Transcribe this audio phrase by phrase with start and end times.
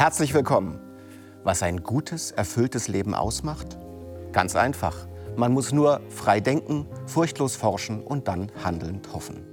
[0.00, 0.80] Herzlich willkommen.
[1.44, 3.76] Was ein gutes, erfülltes Leben ausmacht?
[4.32, 5.06] Ganz einfach.
[5.36, 9.44] Man muss nur frei denken, furchtlos forschen und dann handelnd hoffen.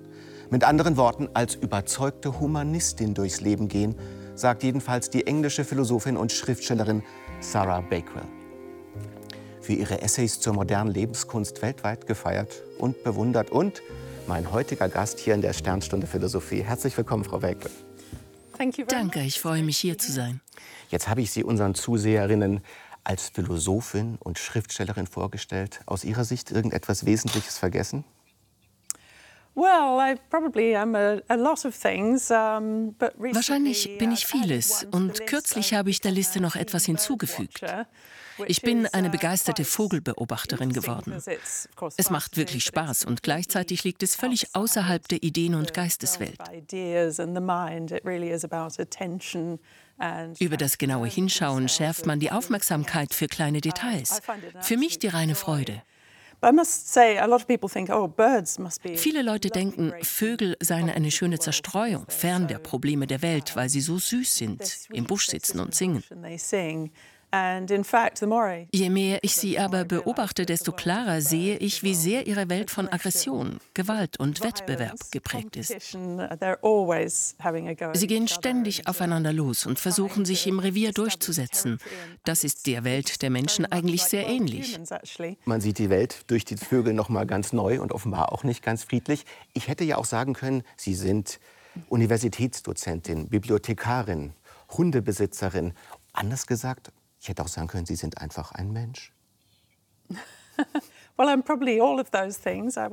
[0.49, 3.95] Mit anderen Worten, als überzeugte Humanistin durchs Leben gehen,
[4.35, 7.03] sagt jedenfalls die englische Philosophin und Schriftstellerin
[7.41, 8.23] Sarah Bakewell.
[9.59, 13.83] Für ihre Essays zur modernen Lebenskunst weltweit gefeiert und bewundert und
[14.27, 16.61] mein heutiger Gast hier in der Sternstunde Philosophie.
[16.61, 17.86] Herzlich willkommen, Frau Bakewell.
[18.87, 20.41] Danke, ich freue mich hier zu sein.
[20.89, 22.61] Jetzt habe ich Sie unseren Zuseherinnen
[23.03, 25.79] als Philosophin und Schriftstellerin vorgestellt.
[25.85, 28.03] Aus Ihrer Sicht irgendetwas Wesentliches vergessen?
[33.33, 37.63] Wahrscheinlich bin ich vieles und kürzlich habe ich der Liste noch etwas hinzugefügt.
[38.45, 41.21] Ich bin eine begeisterte Vogelbeobachterin geworden.
[41.97, 46.37] Es macht wirklich Spaß und gleichzeitig liegt es völlig außerhalb der Ideen- und Geisteswelt.
[50.39, 54.21] Über das genaue Hinschauen schärft man die Aufmerksamkeit für kleine Details.
[54.61, 55.81] Für mich die reine Freude.
[56.39, 56.51] Oh,
[58.95, 63.81] Viele Leute denken, Vögel seien eine schöne Zerstreuung, fern der Probleme der Welt, weil sie
[63.81, 66.03] so süß sind, im Busch sitzen und singen.
[67.31, 72.87] Je mehr ich sie aber beobachte, desto klarer sehe ich, wie sehr ihre Welt von
[72.87, 75.97] Aggression, Gewalt und Wettbewerb geprägt ist.
[77.93, 81.79] Sie gehen ständig aufeinander los und versuchen sich im Revier durchzusetzen.
[82.23, 84.79] Das ist der Welt der Menschen eigentlich sehr ähnlich.
[85.43, 88.63] Man sieht die Welt durch die Vögel noch mal ganz neu und offenbar auch nicht
[88.63, 89.25] ganz friedlich.
[89.53, 91.39] Ich hätte ja auch sagen können, Sie sind
[91.89, 94.33] Universitätsdozentin, Bibliothekarin,
[94.69, 95.73] Hundebesitzerin.
[96.13, 99.13] Anders gesagt, ich hätte auch sagen können, Sie sind einfach ein Mensch.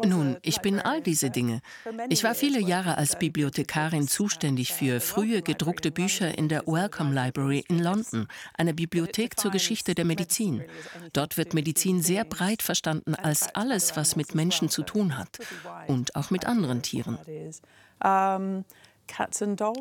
[0.08, 1.60] Nun, ich bin all diese Dinge.
[2.08, 7.64] Ich war viele Jahre als Bibliothekarin zuständig für frühe gedruckte Bücher in der Wellcome Library
[7.68, 10.64] in London, einer Bibliothek zur Geschichte der Medizin.
[11.12, 15.38] Dort wird Medizin sehr breit verstanden als alles, was mit Menschen zu tun hat
[15.86, 17.18] und auch mit anderen Tieren.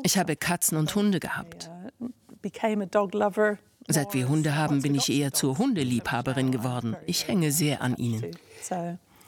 [0.02, 1.70] Ich habe Katzen und Hunde gehabt.
[3.88, 6.96] Seit wir Hunde haben, bin ich eher zur Hundeliebhaberin geworden.
[7.06, 8.36] Ich hänge sehr an ihnen.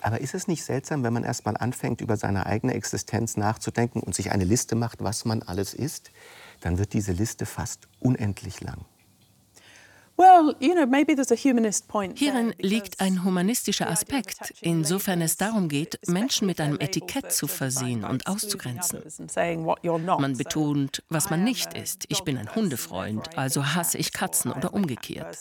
[0.03, 4.01] Aber ist es nicht seltsam, wenn man erst mal anfängt, über seine eigene Existenz nachzudenken
[4.01, 6.11] und sich eine Liste macht, was man alles ist?
[6.61, 8.85] Dann wird diese Liste fast unendlich lang.
[12.15, 18.05] Hierin liegt ein humanistischer Aspekt, insofern es darum geht, Menschen mit einem Etikett zu versehen
[18.05, 19.03] und auszugrenzen.
[20.19, 22.07] Man betont, was man nicht ist.
[22.09, 25.39] Ich bin ein Hundefreund, also hasse ich Katzen oder umgekehrt.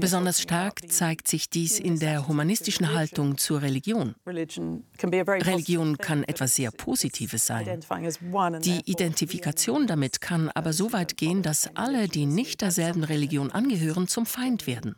[0.00, 4.14] Besonders stark zeigt sich dies in der humanistischen Haltung zur Religion.
[4.26, 7.80] Religion kann etwas sehr Positives sein.
[8.62, 14.08] Die Identifikation damit kann aber so weit gehen, dass alle, die nicht derselben Religion angehören,
[14.08, 14.96] zum Feind werden.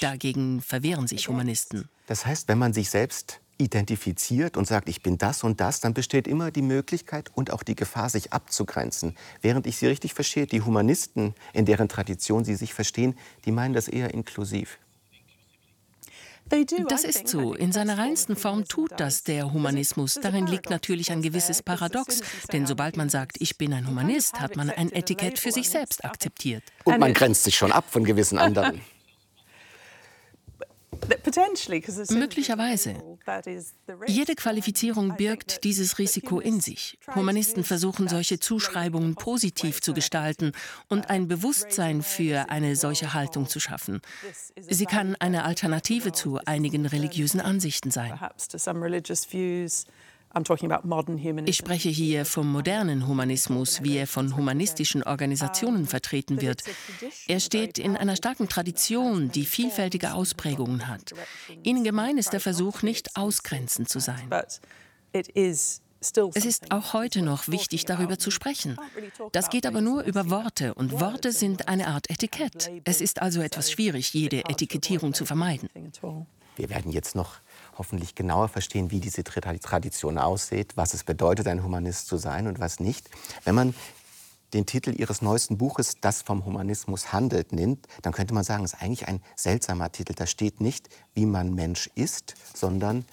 [0.00, 1.88] Dagegen verwehren sich Humanisten.
[2.06, 5.94] Das heißt, wenn man sich selbst identifiziert und sagt, ich bin das und das, dann
[5.94, 9.16] besteht immer die Möglichkeit und auch die Gefahr, sich abzugrenzen.
[9.42, 13.74] Während ich Sie richtig verstehe, die Humanisten, in deren Tradition Sie sich verstehen, die meinen
[13.74, 14.78] das eher inklusiv.
[16.88, 17.52] Das ist so.
[17.54, 20.14] In seiner reinsten Form tut das der Humanismus.
[20.14, 22.22] Darin liegt natürlich ein gewisses Paradox.
[22.52, 26.04] Denn sobald man sagt, ich bin ein Humanist, hat man ein Etikett für sich selbst
[26.04, 26.62] akzeptiert.
[26.84, 28.80] Und man grenzt sich schon ab von gewissen anderen.
[32.10, 32.94] Möglicherweise.
[34.06, 36.98] Jede Qualifizierung birgt dieses Risiko in sich.
[37.14, 40.52] Humanisten versuchen, solche Zuschreibungen positiv zu gestalten
[40.88, 44.00] und ein Bewusstsein für eine solche Haltung zu schaffen.
[44.56, 48.18] Sie kann eine Alternative zu einigen religiösen Ansichten sein.
[51.46, 56.62] Ich spreche hier vom modernen Humanismus, wie er von humanistischen Organisationen vertreten wird.
[57.26, 61.12] Er steht in einer starken Tradition, die vielfältige Ausprägungen hat.
[61.62, 64.28] Ihnen gemein ist der Versuch, nicht ausgrenzend zu sein.
[65.12, 68.76] Es ist auch heute noch wichtig, darüber zu sprechen.
[69.32, 72.70] Das geht aber nur über Worte und Worte sind eine Art Etikett.
[72.84, 75.68] Es ist also etwas schwierig, jede Etikettierung zu vermeiden.
[76.56, 77.36] Wir werden jetzt noch
[77.78, 82.58] hoffentlich genauer verstehen, wie diese Tradition aussieht, was es bedeutet, ein Humanist zu sein und
[82.58, 83.08] was nicht.
[83.44, 83.74] Wenn man
[84.52, 88.72] den Titel Ihres neuesten Buches, das vom Humanismus handelt, nimmt, dann könnte man sagen, es
[88.72, 90.14] ist eigentlich ein seltsamer Titel.
[90.14, 93.04] Da steht nicht, wie man Mensch ist, sondern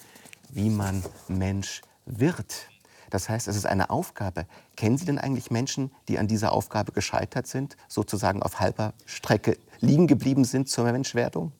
[0.50, 2.68] wie man Mensch wird.
[3.10, 4.48] Das heißt, es ist eine Aufgabe.
[4.76, 9.58] Kennen Sie denn eigentlich Menschen, die an dieser Aufgabe gescheitert sind, sozusagen auf halber Strecke
[9.80, 11.52] liegen geblieben sind zur Menschwerdung?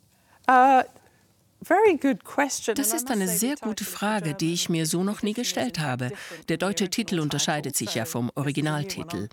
[0.50, 0.84] Uh
[2.76, 6.12] Das ist eine sehr gute Frage, die ich mir so noch nie gestellt habe.
[6.50, 9.30] Der deutsche Titel unterscheidet sich ja vom Originaltitel.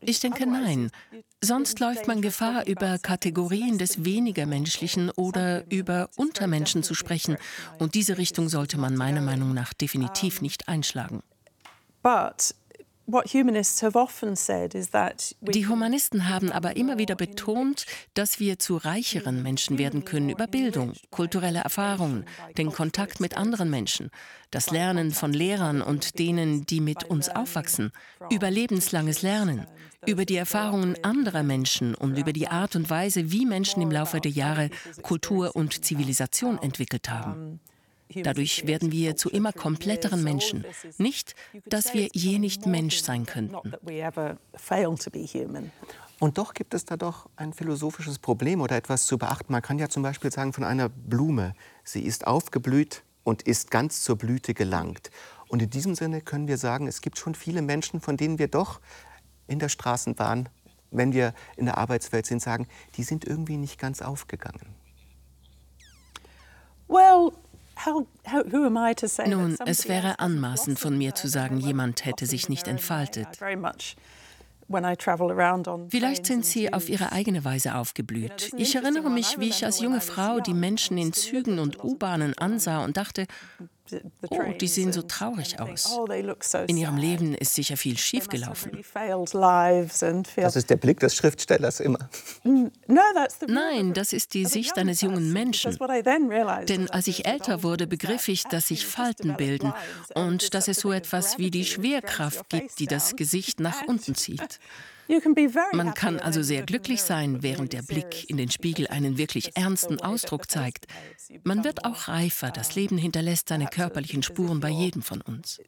[0.00, 0.90] Ich denke nein.
[1.42, 7.36] Sonst läuft man Gefahr, über Kategorien des weniger Menschlichen oder über Untermenschen zu sprechen.
[7.78, 11.22] Und diese Richtung sollte man meiner Meinung nach definitiv nicht einschlagen.
[12.02, 12.54] But
[15.40, 20.48] die Humanisten haben aber immer wieder betont, dass wir zu reicheren Menschen werden können über
[20.48, 22.24] Bildung, kulturelle Erfahrungen,
[22.58, 24.10] den Kontakt mit anderen Menschen,
[24.50, 27.92] das Lernen von Lehrern und denen, die mit uns aufwachsen,
[28.28, 29.68] über lebenslanges Lernen,
[30.04, 34.20] über die Erfahrungen anderer Menschen und über die Art und Weise, wie Menschen im Laufe
[34.20, 34.70] der Jahre
[35.02, 37.60] Kultur und Zivilisation entwickelt haben.
[38.14, 40.64] Dadurch werden wir zu immer kompletteren Menschen.
[40.98, 41.34] Nicht,
[41.66, 43.56] dass wir je nicht Mensch sein könnten.
[46.18, 49.52] Und doch gibt es da doch ein philosophisches Problem oder etwas zu beachten.
[49.52, 51.54] Man kann ja zum Beispiel sagen von einer Blume,
[51.84, 55.10] sie ist aufgeblüht und ist ganz zur Blüte gelangt.
[55.48, 58.48] Und in diesem Sinne können wir sagen, es gibt schon viele Menschen, von denen wir
[58.48, 58.80] doch
[59.46, 60.48] in der Straßenbahn,
[60.90, 62.66] wenn wir in der Arbeitswelt sind, sagen,
[62.96, 64.74] die sind irgendwie nicht ganz aufgegangen.
[66.88, 67.32] Well,
[69.26, 73.28] nun, es wäre anmaßend von mir zu sagen, jemand hätte sich nicht entfaltet.
[75.88, 78.50] Vielleicht sind sie auf ihre eigene Weise aufgeblüht.
[78.56, 82.84] Ich erinnere mich, wie ich als junge Frau die Menschen in Zügen und U-Bahnen ansah
[82.84, 83.26] und dachte,
[84.30, 85.96] Oh, die sehen so traurig aus.
[85.96, 86.06] Oh,
[86.66, 88.82] in ihrem Leben ist sicher viel schiefgelaufen.
[90.36, 92.10] Das ist der Blick des Schriftstellers immer.
[92.44, 95.76] Nein, das ist die Sicht eines jungen Menschen.
[96.68, 99.72] Denn als ich älter wurde, begriff ich, dass sich Falten bilden
[100.14, 104.60] und dass es so etwas wie die Schwerkraft gibt, die das Gesicht nach unten zieht.
[105.72, 110.00] Man kann also sehr glücklich sein, während der Blick in den Spiegel einen wirklich ernsten
[110.00, 110.86] Ausdruck zeigt.
[111.44, 115.60] Man wird auch reifer, das Leben hinterlässt seine körperlichen Spuren bei jedem von uns.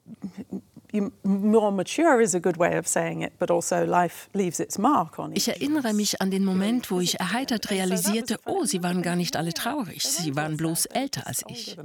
[5.35, 9.37] Ich erinnere mich an den Moment, wo ich erheitert realisierte, oh, sie waren gar nicht
[9.37, 11.77] alle traurig, sie waren bloß älter als ich.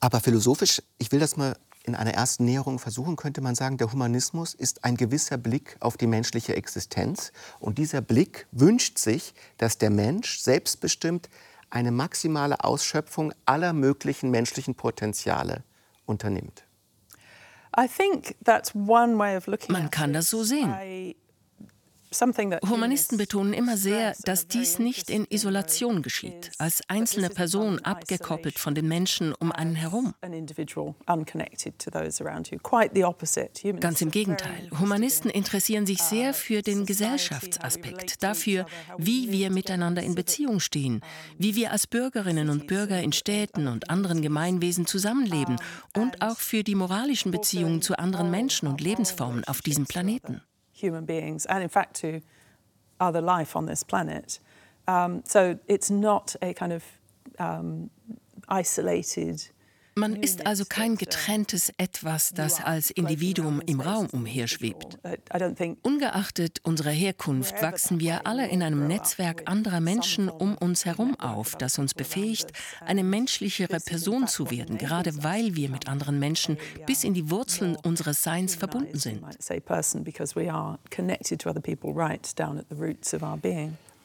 [0.00, 1.56] Aber philosophisch, ich will das mal
[1.86, 5.96] in einer ersten Näherung versuchen, könnte man sagen, der Humanismus ist ein gewisser Blick auf
[5.96, 7.32] die menschliche Existenz.
[7.60, 11.28] Und dieser Blick wünscht sich, dass der Mensch selbstbestimmt
[11.70, 15.62] eine maximale Ausschöpfung aller möglichen menschlichen Potenziale
[16.06, 16.64] unternimmt.
[19.68, 20.70] Man kann das so sehen.
[22.68, 28.74] Humanisten betonen immer sehr, dass dies nicht in Isolation geschieht, als einzelne Person abgekoppelt von
[28.74, 30.14] den Menschen um einen herum.
[33.80, 34.70] Ganz im Gegenteil.
[34.78, 38.66] Humanisten interessieren sich sehr für den Gesellschaftsaspekt, dafür,
[38.98, 41.02] wie wir miteinander in Beziehung stehen,
[41.38, 45.56] wie wir als Bürgerinnen und Bürger in Städten und anderen Gemeinwesen zusammenleben
[45.96, 50.40] und auch für die moralischen Beziehungen zu anderen Menschen und Lebensformen auf diesem Planeten
[50.76, 52.20] human beings and, in fact, to
[53.00, 54.38] other life on this planet.
[54.86, 56.84] Um, so it's not a kind of
[57.38, 57.90] um,
[58.48, 59.48] isolated
[59.98, 64.98] Man ist also kein getrenntes Etwas, das als Individuum im Raum umherschwebt.
[65.82, 71.56] Ungeachtet unserer Herkunft wachsen wir alle in einem Netzwerk anderer Menschen um uns herum auf,
[71.56, 72.52] das uns befähigt,
[72.84, 77.74] eine menschlichere Person zu werden, gerade weil wir mit anderen Menschen bis in die Wurzeln
[77.82, 79.24] unseres Seins verbunden sind.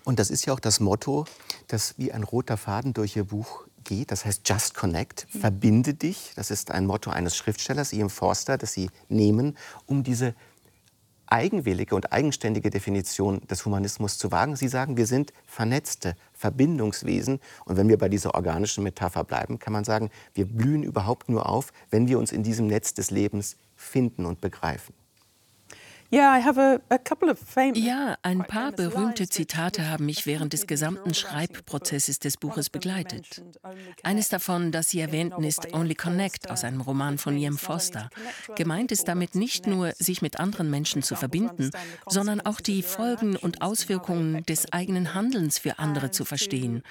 [0.03, 1.25] Und das ist ja auch das Motto,
[1.67, 5.39] das wie ein roter Faden durch Ihr Buch geht, das heißt Just Connect, mhm.
[5.39, 6.33] verbinde dich.
[6.35, 10.35] Das ist ein Motto eines Schriftstellers, Ian Forster, das Sie nehmen, um diese
[11.31, 14.55] eigenwillige und eigenständige Definition des Humanismus zu wagen.
[14.55, 17.39] Sie sagen, wir sind vernetzte Verbindungswesen.
[17.65, 21.47] Und wenn wir bei dieser organischen Metapher bleiben, kann man sagen, wir blühen überhaupt nur
[21.47, 24.93] auf, wenn wir uns in diesem Netz des Lebens finden und begreifen.
[27.77, 33.41] Ja, ein paar berühmte Zitate haben mich während des gesamten Schreibprozesses des Buches begleitet.
[34.03, 38.09] Eines davon, das Sie erwähnten, ist Only Connect aus einem Roman von Ian Foster.
[38.57, 41.71] Gemeint ist damit nicht nur, sich mit anderen Menschen zu verbinden,
[42.07, 46.83] sondern auch die Folgen und Auswirkungen des eigenen Handelns für andere zu verstehen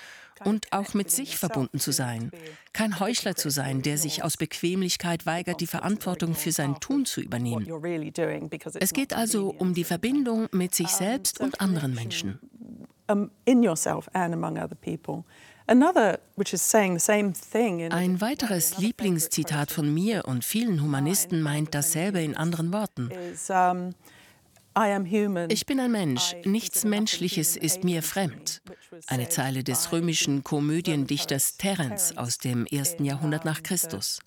[0.45, 2.31] und auch mit sich verbunden zu sein.
[2.73, 7.21] Kein Heuchler zu sein, der sich aus Bequemlichkeit weigert, die Verantwortung für sein Tun zu
[7.21, 7.67] übernehmen.
[8.81, 12.39] Es geht also um die Verbindung mit sich selbst und anderen Menschen.
[17.93, 23.11] Ein weiteres Lieblingszitat von mir und vielen Humanisten meint dasselbe in anderen Worten.
[25.49, 28.63] Ich bin ein Mensch, nichts Menschliches ist mir fremd.
[29.09, 34.21] Eine Zeile des römischen Komödiendichters Terence aus dem ersten Jahrhundert nach Christus.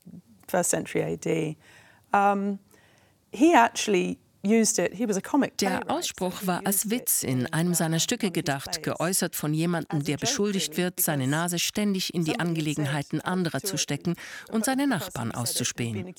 [5.62, 10.76] Der Ausspruch war als Witz in einem seiner Stücke gedacht, geäußert von jemandem, der beschuldigt
[10.76, 14.16] wird, seine Nase ständig in die Angelegenheiten anderer zu stecken
[14.52, 16.14] und seine Nachbarn auszuspähen.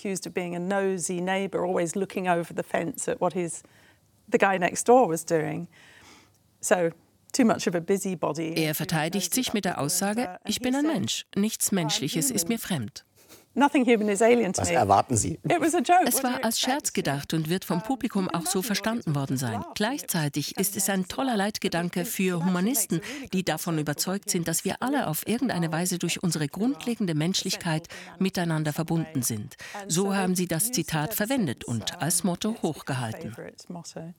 [8.56, 13.04] Er verteidigt sich mit der Aussage, ich bin ein Mensch, nichts Menschliches ist mir fremd.
[14.58, 15.38] Was erwarten Sie?
[16.06, 19.64] Es war als Scherz gedacht und wird vom Publikum auch so verstanden worden sein.
[19.74, 23.00] Gleichzeitig ist es ein toller Leitgedanke für Humanisten,
[23.32, 28.72] die davon überzeugt sind, dass wir alle auf irgendeine Weise durch unsere grundlegende Menschlichkeit miteinander
[28.72, 29.56] verbunden sind.
[29.86, 33.36] So haben sie das Zitat verwendet und als Motto hochgehalten.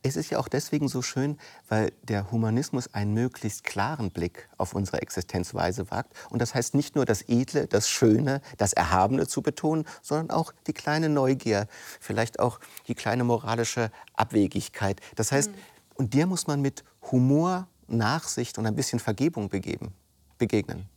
[0.03, 1.37] Es ist ja auch deswegen so schön,
[1.67, 6.13] weil der Humanismus einen möglichst klaren Blick auf unsere Existenzweise wagt.
[6.29, 10.53] Und das heißt nicht nur das Edle, das Schöne, das Erhabene, zu betonen, sondern auch
[10.67, 11.67] die kleine Neugier,
[11.99, 15.01] vielleicht auch die kleine moralische Abwegigkeit.
[15.15, 15.55] Das heißt, mhm.
[15.95, 19.93] und der muss man mit Humor, Nachsicht und ein bisschen Vergebung begeben,
[20.37, 20.89] begegnen.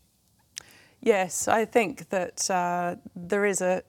[1.00, 3.82] Yes, I think that uh, there is a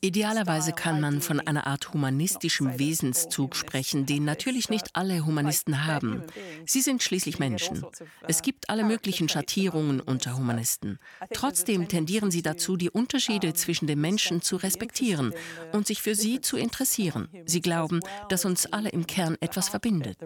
[0.00, 6.24] Idealerweise kann man von einer Art humanistischem Wesenszug sprechen, den natürlich nicht alle Humanisten haben.
[6.66, 7.86] Sie sind schließlich Menschen.
[8.26, 10.98] Es gibt alle möglichen Schattierungen unter Humanisten.
[11.32, 15.32] Trotzdem tendieren sie dazu, die Unterschiede zwischen den Menschen zu respektieren
[15.72, 17.28] und sich für sie zu interessieren.
[17.46, 20.18] Sie glauben, dass uns alle im Kern etwas verbindet.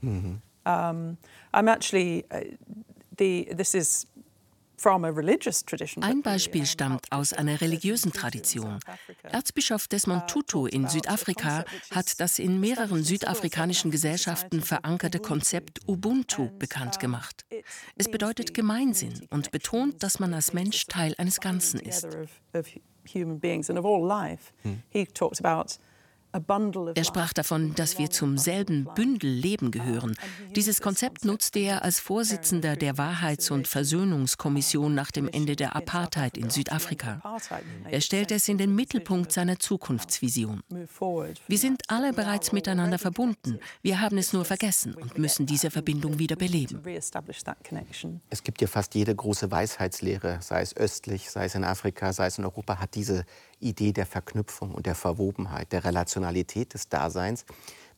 [0.00, 0.42] Mhm.
[0.66, 1.18] Um,
[1.52, 2.40] I'm actually, uh,
[3.18, 4.06] the, this is
[6.00, 8.78] ein Beispiel stammt aus einer religiösen Tradition.
[9.22, 16.98] Erzbischof Desmond Tutu in Südafrika hat das in mehreren südafrikanischen Gesellschaften verankerte Konzept Ubuntu bekannt
[16.98, 17.44] gemacht.
[17.96, 22.06] Es bedeutet Gemeinsinn und betont, dass man als Mensch Teil eines Ganzen ist.
[24.62, 24.82] Hm.
[26.94, 30.16] Er sprach davon, dass wir zum selben Bündel Leben gehören.
[30.56, 36.36] Dieses Konzept nutzte er als Vorsitzender der Wahrheits- und Versöhnungskommission nach dem Ende der Apartheid
[36.36, 37.22] in Südafrika.
[37.88, 40.62] Er stellte es in den Mittelpunkt seiner Zukunftsvision.
[41.46, 43.60] Wir sind alle bereits miteinander verbunden.
[43.82, 46.82] Wir haben es nur vergessen und müssen diese Verbindung wieder beleben.
[48.30, 52.26] Es gibt ja fast jede große Weisheitslehre, sei es östlich, sei es in Afrika, sei
[52.26, 53.24] es in Europa, hat diese
[53.60, 55.84] Idee der Verknüpfung und der Verwobenheit, der
[56.24, 57.44] Relationalität des Daseins.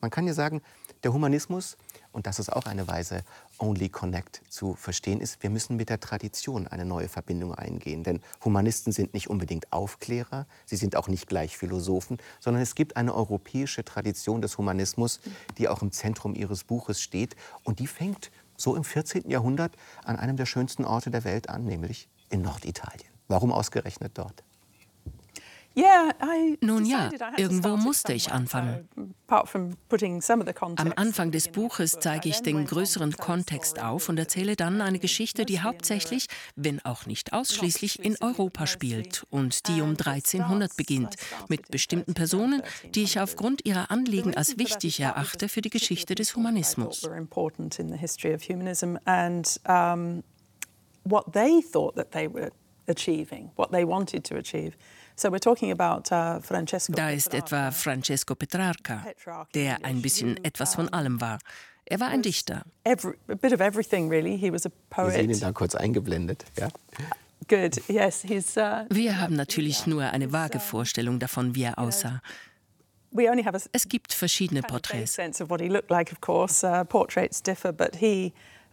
[0.01, 0.61] Man kann ja sagen,
[1.05, 1.77] der Humanismus,
[2.13, 3.23] und das ist auch eine Weise,
[3.59, 8.03] Only Connect zu verstehen, ist, wir müssen mit der Tradition eine neue Verbindung eingehen.
[8.03, 12.97] Denn Humanisten sind nicht unbedingt Aufklärer, sie sind auch nicht gleich Philosophen, sondern es gibt
[12.97, 15.21] eine europäische Tradition des Humanismus,
[15.57, 17.37] die auch im Zentrum ihres Buches steht.
[17.65, 19.31] Und die fängt so im 14.
[19.31, 23.09] Jahrhundert an einem der schönsten Orte der Welt an, nämlich in Norditalien.
[23.29, 24.46] Warum ausgerechnet dort?
[26.61, 28.89] Nun ja, irgendwo musste ich anfangen.
[29.29, 35.45] Am Anfang des Buches zeige ich den größeren Kontext auf und erzähle dann eine Geschichte,
[35.45, 41.17] die hauptsächlich, wenn auch nicht ausschließlich, in Europa spielt und die um 1300 beginnt,
[41.49, 42.63] mit bestimmten Personen,
[42.95, 47.03] die ich aufgrund ihrer Anliegen als wichtig erachte für die Geschichte des Humanismus.
[51.09, 52.51] what they thought that they were
[52.89, 54.77] achieving, what they wanted to achieve.
[55.25, 55.31] Uh,
[56.89, 59.07] da ist etwa Francesco Petrarca,
[59.55, 61.39] der ein bisschen etwas von allem war.
[61.87, 62.63] Er war ein Dichter.
[62.85, 62.97] Wir
[65.11, 66.45] sehen ihn da kurz eingeblendet.
[66.59, 66.69] Ja.
[67.49, 67.89] Good.
[67.89, 72.21] Yes, he's, uh, Wir haben natürlich nur eine vage Vorstellung davon, wie er aussah.
[73.73, 75.17] Es gibt verschiedene Porträts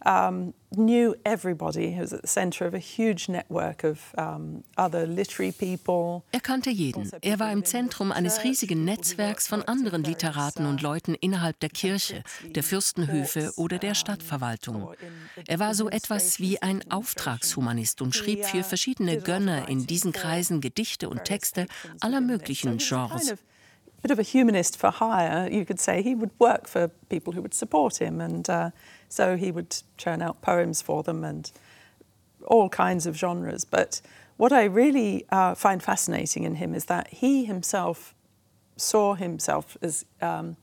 [0.04, 1.92] um, knew everybody.
[1.92, 6.22] He was at the center of a huge network of um, other literary people.
[6.32, 7.10] Er kannte jeden.
[7.22, 12.22] Er war im Zentrum eines riesigen Netzwerks von anderen Literaten und Leuten innerhalb der Kirche,
[12.44, 14.90] der Fürstenhöfe oder der Stadtverwaltung.
[15.46, 20.60] Er war so etwas wie ein Auftragshumanist und schrieb für verschiedene Gönner in diesen Kreisen
[20.60, 21.66] Gedichte und Texte
[22.00, 23.34] aller möglichen Genres.
[24.04, 26.02] Bit of a humanist for hire, you could say.
[26.02, 28.70] He would work for people who would support him and uh,
[29.14, 31.52] So he would churn out poems for them and
[32.46, 33.64] all kinds of genres.
[33.64, 34.00] But
[34.36, 38.12] what I really uh, find fascinating in him is that he himself
[38.76, 40.56] saw himself as um,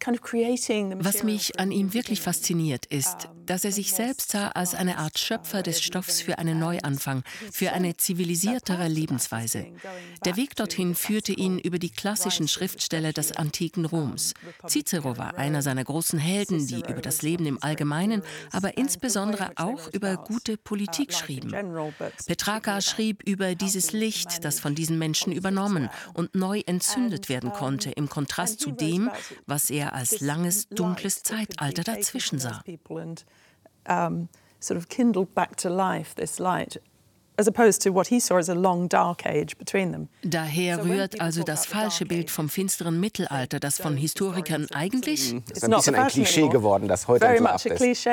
[0.00, 4.48] kind of creating Was mich an ihm wirklich fasziniert, ist, dass er sich selbst sah
[4.48, 7.22] als eine Art Schöpfer des Stoffs für einen Neuanfang,
[7.52, 9.66] für eine zivilisiertere Lebensweise.
[10.24, 14.34] Der Weg dorthin führte ihn über die klassischen Schriftsteller des antiken Roms.
[14.66, 18.22] Cicero war einer seiner großen Helden, die über das Leben im Allgemeinen,
[18.52, 21.54] aber insbesondere auch über gute Politik schrieben.
[22.26, 27.90] Petrarca schrieb über dieses Licht, das von diesen Menschen übernommen und neu entzündet werden konnte,
[27.90, 29.10] im Kontrast zu dem,
[29.46, 32.62] was er als langes, dunkles Zeitalter dazwischen sah.
[33.86, 36.80] Sort of kindled back to life this light
[40.22, 45.34] Daher rührt also das falsche Bild vom finsteren Mittelalter, das von Historikern eigentlich...
[45.50, 48.06] Es ist ein bisschen ein Klischee geworden, das heute so ab ist.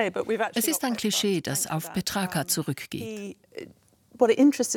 [0.56, 3.38] Es ist ein Klischee, das auf Petrarca zurückgeht.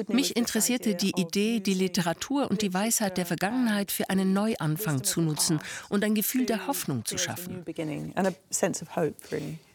[0.09, 5.21] Mich interessierte die Idee, die Literatur und die Weisheit der Vergangenheit für einen Neuanfang zu
[5.21, 7.65] nutzen und ein Gefühl der Hoffnung zu schaffen.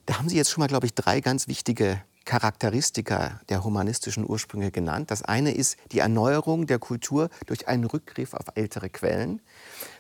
[0.09, 4.71] Da haben Sie jetzt schon mal, glaube ich, drei ganz wichtige Charakteristika der humanistischen Ursprünge
[4.71, 5.11] genannt.
[5.11, 9.39] Das eine ist die Erneuerung der Kultur durch einen Rückgriff auf ältere Quellen.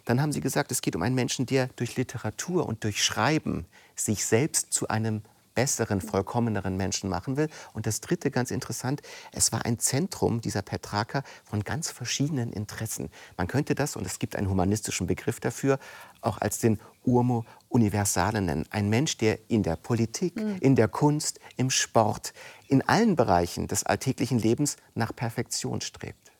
[0.05, 3.67] Dann haben Sie gesagt, es geht um einen Menschen, der durch Literatur und durch Schreiben
[3.95, 5.21] sich selbst zu einem
[5.55, 7.49] besseren, vollkommeneren Menschen machen will.
[7.73, 9.01] Und das Dritte, ganz interessant,
[9.31, 13.09] es war ein Zentrum dieser Petrarca von ganz verschiedenen Interessen.
[13.37, 15.79] Man könnte das, und es gibt einen humanistischen Begriff dafür,
[16.21, 18.65] auch als den Urmo Universale nennen.
[18.71, 20.57] Ein Mensch, der in der Politik, mhm.
[20.59, 22.33] in der Kunst, im Sport,
[22.67, 26.31] in allen Bereichen des alltäglichen Lebens nach Perfektion strebt.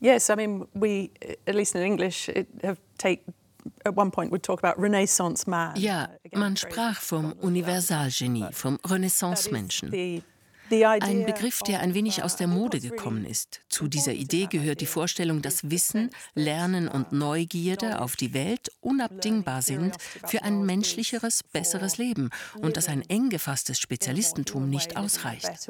[0.00, 1.10] Yes, I mean, we,
[1.46, 2.28] at least in English,
[2.64, 3.32] have taken
[5.76, 9.90] ja, man sprach vom Universalgenie, vom Renaissance-Menschen.
[10.70, 13.60] Ein Begriff, der ein wenig aus der Mode gekommen ist.
[13.68, 19.60] Zu dieser Idee gehört die Vorstellung, dass Wissen, Lernen und Neugierde auf die Welt unabdingbar
[19.60, 22.30] sind für ein menschlicheres, besseres Leben
[22.62, 25.68] und dass ein eng gefasstes Spezialistentum nicht ausreicht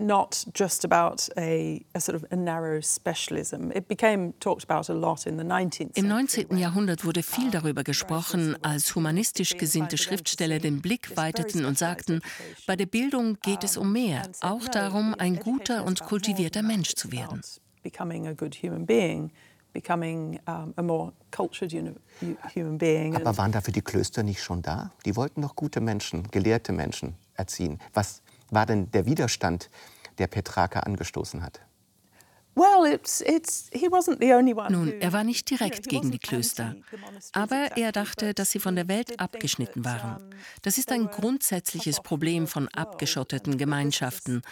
[0.00, 3.70] not just about a, a, sort of a narrow specialism.
[3.72, 6.56] It became talked about a lot in the 19th Im 19.
[6.56, 12.20] Jahrhundert wurde viel darüber gesprochen, als humanistisch gesinnte Schriftsteller den Blick weiteten und sagten,
[12.66, 17.12] bei der Bildung geht es um mehr, auch darum, ein guter und kultivierter Mensch zu
[17.12, 17.42] werden.
[23.14, 24.92] Aber waren dafür die Klöster nicht schon da?
[25.04, 27.78] Die wollten doch gute Menschen, gelehrte Menschen erziehen.
[27.92, 29.70] Was war denn der Widerstand,
[30.18, 31.60] der Petrarca angestoßen hat?
[34.72, 36.74] Nun, er war nicht direkt gegen die Klöster,
[37.32, 40.34] aber er dachte, dass sie von der Welt abgeschnitten waren.
[40.62, 44.42] Das ist ein grundsätzliches Problem von abgeschotteten Gemeinschaften.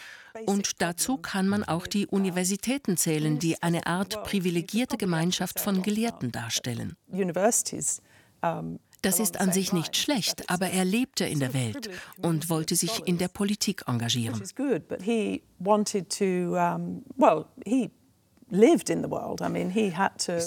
[0.47, 6.31] Und dazu kann man auch die Universitäten zählen, die eine Art privilegierte Gemeinschaft von Gelehrten
[6.31, 6.97] darstellen.
[9.03, 11.89] Das ist an sich nicht schlecht, aber er lebte in der Welt
[12.21, 14.41] und wollte sich in der Politik engagieren.
[14.41, 14.59] Ist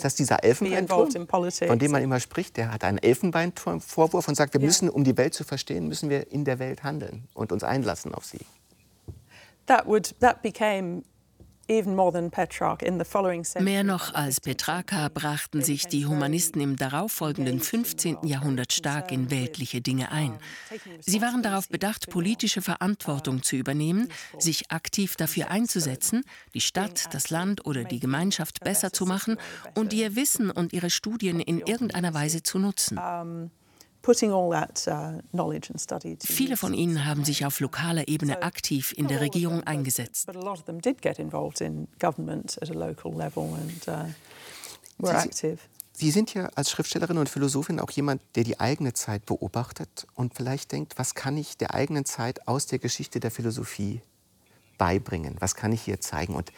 [0.03, 2.57] das dieser Elfenbeinturm, von dem man immer spricht?
[2.57, 6.31] Der hat einen Elfenbeinturm-Vorwurf und sagt, wir müssen, um die Welt zu verstehen, müssen wir
[6.31, 8.39] in der Welt handeln und uns einlassen auf sie.
[9.67, 11.03] That would that became
[13.62, 18.17] Mehr noch als Petrarca brachten sich die Humanisten im darauffolgenden 15.
[18.23, 20.38] Jahrhundert stark in weltliche Dinge ein.
[20.99, 27.29] Sie waren darauf bedacht, politische Verantwortung zu übernehmen, sich aktiv dafür einzusetzen, die Stadt, das
[27.29, 29.38] Land oder die Gemeinschaft besser zu machen
[29.73, 32.99] und ihr Wissen und ihre Studien in irgendeiner Weise zu nutzen.
[34.07, 34.13] Uh,
[36.25, 40.27] Viele von ihnen haben sich auf lokaler Ebene aktiv in der Regierung eingesetzt.
[45.33, 45.57] Sie,
[45.93, 50.33] Sie sind ja als Schriftstellerin und Philosophin auch jemand, der die eigene Zeit beobachtet und
[50.33, 54.01] vielleicht denkt, was kann ich der eigenen Zeit aus der Geschichte der Philosophie
[54.79, 55.35] beibringen?
[55.39, 56.33] Was kann ich hier zeigen?
[56.33, 56.51] Und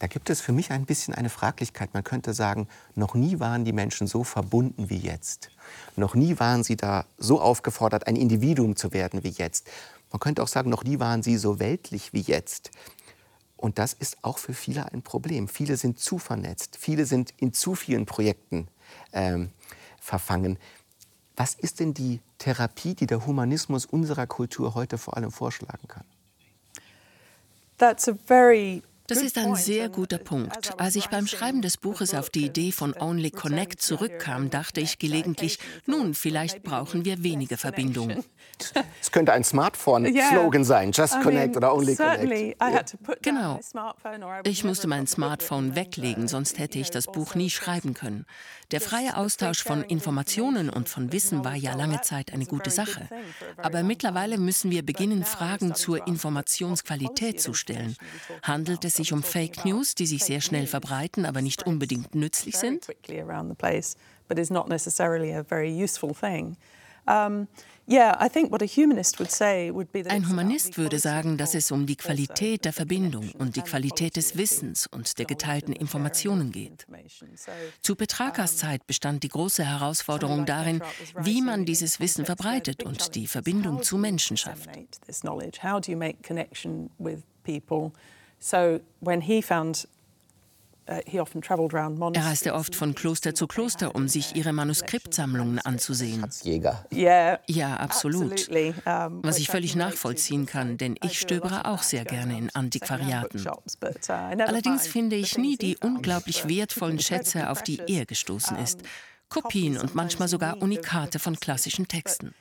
[0.00, 1.92] da gibt es für mich ein bisschen eine Fraglichkeit.
[1.92, 5.50] Man könnte sagen, noch nie waren die Menschen so verbunden wie jetzt.
[5.94, 9.68] Noch nie waren sie da so aufgefordert, ein Individuum zu werden wie jetzt.
[10.10, 12.70] Man könnte auch sagen, noch nie waren sie so weltlich wie jetzt.
[13.58, 15.48] Und das ist auch für viele ein Problem.
[15.48, 18.68] Viele sind zu vernetzt, viele sind in zu vielen Projekten
[19.12, 19.50] ähm,
[20.00, 20.58] verfangen.
[21.36, 26.04] Was ist denn die Therapie, die der Humanismus unserer Kultur heute vor allem vorschlagen kann?
[27.76, 30.78] That's a very Das ist ein sehr guter Punkt.
[30.78, 35.00] Als ich beim Schreiben des Buches auf die Idee von Only Connect zurückkam, dachte ich
[35.00, 38.24] gelegentlich, nun, vielleicht brauchen wir weniger Verbindung.
[39.00, 42.98] Es könnte ein Smartphone-Slogan sein, Just Connect oder Only Connect.
[43.22, 43.58] Genau.
[44.44, 48.26] Ich musste mein Smartphone weglegen, sonst hätte ich das Buch nie schreiben können.
[48.70, 53.08] Der freie Austausch von Informationen und von Wissen war ja lange Zeit eine gute Sache.
[53.56, 57.96] Aber mittlerweile müssen wir beginnen, Fragen zur Informationsqualität zu stellen.
[58.42, 62.56] Handelt es sich um Fake News, die sich sehr schnell verbreiten, aber nicht unbedingt nützlich
[62.56, 62.86] sind?
[70.06, 74.36] Ein Humanist würde sagen, dass es um die Qualität der Verbindung und die Qualität des
[74.36, 76.86] Wissens und der geteilten Informationen geht.
[77.82, 80.82] Zu Petrakas Zeit bestand die große Herausforderung darin,
[81.18, 84.70] wie man dieses Wissen verbreitet und die Verbindung zu Menschen schafft.
[88.40, 89.86] So when he found
[90.90, 90.98] Uh,
[92.14, 96.26] er reiste oft von Kloster zu Kloster, um sich ihre Manuskriptsammlungen anzusehen.
[96.90, 98.48] Ja, absolut.
[98.50, 103.46] Was ich völlig nachvollziehen kann, denn ich stöbere auch sehr gerne in Antiquariaten.
[103.46, 103.52] Uh,
[104.08, 108.80] Allerdings finde ich nie die unglaublich wertvollen Schätze, auf die er gestoßen ist.
[109.28, 112.34] Kopien und manchmal sogar Unikate von klassischen Texten.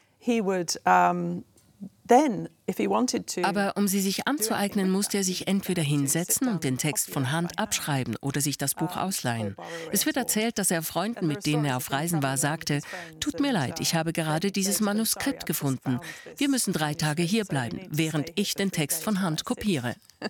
[3.44, 7.60] Aber um sie sich anzueignen, musste er sich entweder hinsetzen und den Text von Hand
[7.60, 9.56] abschreiben oder sich das Buch ausleihen.
[9.92, 12.82] Es wird erzählt, dass er Freunden, mit denen er auf Reisen war, sagte,
[13.20, 16.00] tut mir leid, ich habe gerade dieses Manuskript gefunden.
[16.38, 19.96] Wir müssen drei Tage hier bleiben, während ich den Text von Hand kopiere.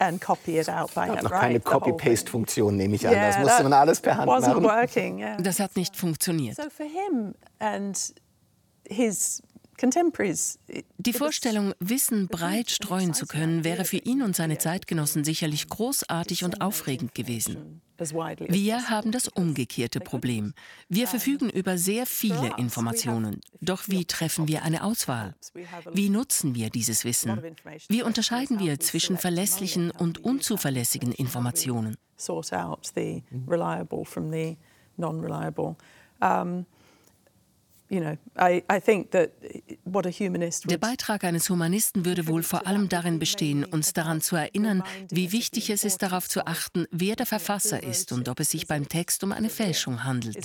[0.00, 3.14] And copy it out by noch keine Copy-Paste-Funktion, nehme ich an.
[3.14, 5.42] das musste man alles per Hand machen.
[5.42, 6.56] Das hat nicht funktioniert.
[6.56, 8.14] So for him and
[8.88, 9.42] his
[10.98, 16.44] die Vorstellung, Wissen breit streuen zu können, wäre für ihn und seine Zeitgenossen sicherlich großartig
[16.44, 17.80] und aufregend gewesen.
[17.98, 20.54] Wir haben das umgekehrte Problem.
[20.88, 23.40] Wir verfügen über sehr viele Informationen.
[23.60, 25.34] Doch wie treffen wir eine Auswahl?
[25.92, 27.40] Wie nutzen wir dieses Wissen?
[27.88, 31.96] Wie unterscheiden wir zwischen verlässlichen und unzuverlässigen Informationen?
[40.68, 45.32] Der Beitrag eines Humanisten würde wohl vor allem darin bestehen, uns daran zu erinnern, wie
[45.32, 48.88] wichtig es ist, darauf zu achten, wer der Verfasser ist und ob es sich beim
[48.88, 50.36] Text um eine Fälschung handelt.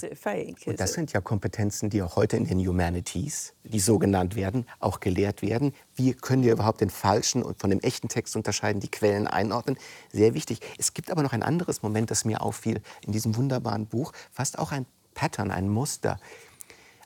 [0.65, 4.65] Und das sind ja Kompetenzen, die auch heute in den Humanities, die so genannt werden,
[4.79, 5.73] auch gelehrt werden.
[5.95, 9.77] Wie können wir überhaupt den falschen und von dem echten Text unterscheiden, die Quellen einordnen?
[10.11, 10.59] Sehr wichtig.
[10.77, 14.57] Es gibt aber noch ein anderes Moment, das mir auffiel in diesem wunderbaren Buch, fast
[14.59, 16.17] auch ein Pattern, ein Muster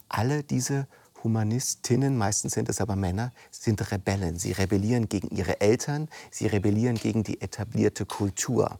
[0.10, 0.88] alle diese
[1.24, 4.38] Humanistinnen, meistens sind es aber Männer, sind Rebellen.
[4.38, 8.80] Sie rebellieren gegen ihre Eltern, sie rebellieren gegen die etablierte Kultur.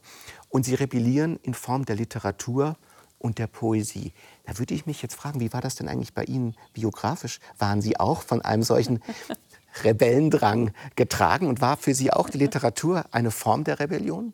[0.50, 2.78] Und sie rebellieren in Form der Literatur
[3.20, 4.14] und der Poesie.
[4.46, 7.40] Da würde ich mich jetzt fragen, wie war das denn eigentlich bei Ihnen biografisch?
[7.58, 9.02] Waren Sie auch von einem solchen
[9.84, 14.34] Rebellendrang getragen und war für Sie auch die Literatur eine Form der Rebellion?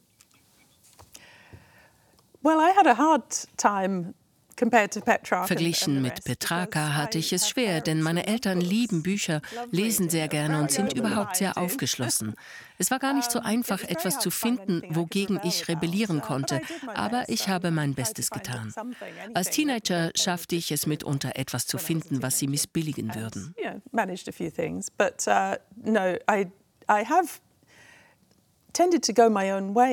[2.41, 4.13] Well, I had a hard time
[5.45, 10.59] Verglichen mit Petrarca hatte ich es schwer, denn meine Eltern lieben Bücher, lesen sehr gerne
[10.59, 12.35] und sind überhaupt sehr aufgeschlossen.
[12.77, 16.61] Es war gar nicht so einfach, etwas zu finden, wogegen ich rebellieren konnte,
[16.93, 18.73] aber ich habe mein Bestes getan.
[19.33, 23.55] Als Teenager schaffte ich es mitunter, etwas zu finden, was sie missbilligen würden.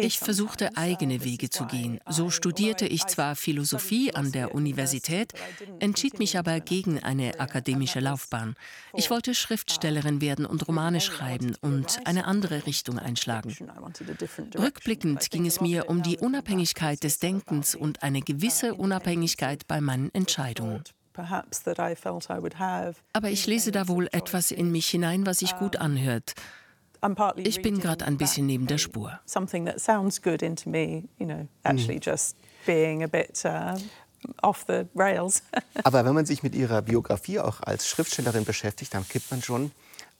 [0.01, 2.01] Ich versuchte eigene Wege zu gehen.
[2.09, 5.35] So studierte ich zwar Philosophie an der Universität,
[5.81, 8.55] entschied mich aber gegen eine akademische Laufbahn.
[8.95, 13.55] Ich wollte Schriftstellerin werden und Romane schreiben und eine andere Richtung einschlagen.
[14.59, 20.13] Rückblickend ging es mir um die Unabhängigkeit des Denkens und eine gewisse Unabhängigkeit bei meinen
[20.15, 20.83] Entscheidungen.
[23.13, 26.35] Aber ich lese da wohl etwas in mich hinein, was sich gut anhört.
[27.37, 29.19] Ich bin gerade ein bisschen neben der Spur.
[29.25, 32.37] Something that sounds good into me, you know, actually just
[32.67, 33.79] being a bit uh,
[34.43, 35.43] off the rails.
[35.85, 39.71] Aber wenn man sich mit ihrer Biografie auch als Schriftstellerin beschäftigt, dann gibt man schon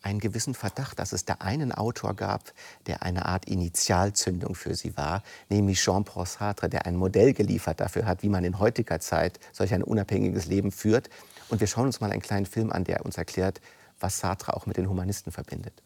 [0.03, 2.53] einen gewissen Verdacht, dass es da einen Autor gab,
[2.87, 8.07] der eine Art Initialzündung für sie war, nämlich Jean-Paul Sartre, der ein Modell geliefert dafür
[8.07, 11.11] hat, wie man in heutiger Zeit solch ein unabhängiges Leben führt.
[11.49, 13.61] Und wir schauen uns mal einen kleinen Film an, der uns erklärt,
[13.99, 15.83] was Sartre auch mit den Humanisten verbindet.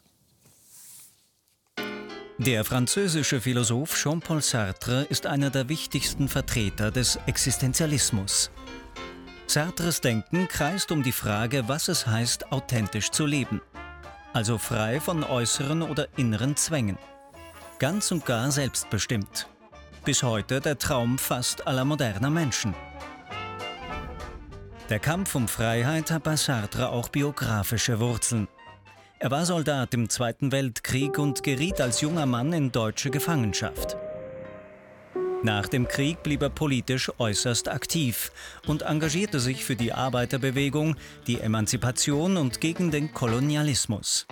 [2.39, 8.51] Der französische Philosoph Jean-Paul Sartre ist einer der wichtigsten Vertreter des Existenzialismus.
[9.47, 13.61] Sartres Denken kreist um die Frage, was es heißt, authentisch zu leben,
[14.33, 16.99] also frei von äußeren oder inneren Zwängen.
[17.79, 19.47] ganz und gar selbstbestimmt.
[20.05, 22.75] Bis heute der Traum fast aller moderner Menschen.
[24.91, 28.49] Der Kampf um Freiheit hat bei Sartre auch biografische Wurzeln.
[29.25, 33.97] Er war Soldat im Zweiten Weltkrieg und geriet als junger Mann in deutsche Gefangenschaft.
[35.43, 38.31] Nach dem Krieg blieb er politisch äußerst aktiv
[38.67, 44.27] und engagierte sich für die Arbeiterbewegung, die Emanzipation und gegen den Kolonialismus.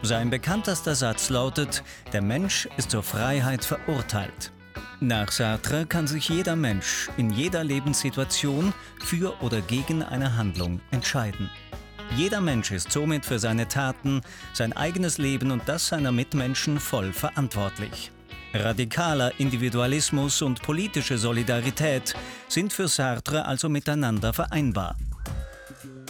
[0.00, 4.50] Sein bekanntester Satz lautet, der Mensch ist zur Freiheit verurteilt.
[5.00, 8.72] Nach Sartre kann sich jeder Mensch in jeder Lebenssituation
[9.04, 11.50] für oder gegen eine Handlung entscheiden.
[12.14, 14.20] Jeder Mensch ist somit für seine Taten,
[14.52, 18.10] sein eigenes Leben und das seiner Mitmenschen voll verantwortlich.
[18.54, 22.14] Radikaler Individualismus und politische Solidarität
[22.48, 24.96] sind für Sartre also miteinander vereinbar.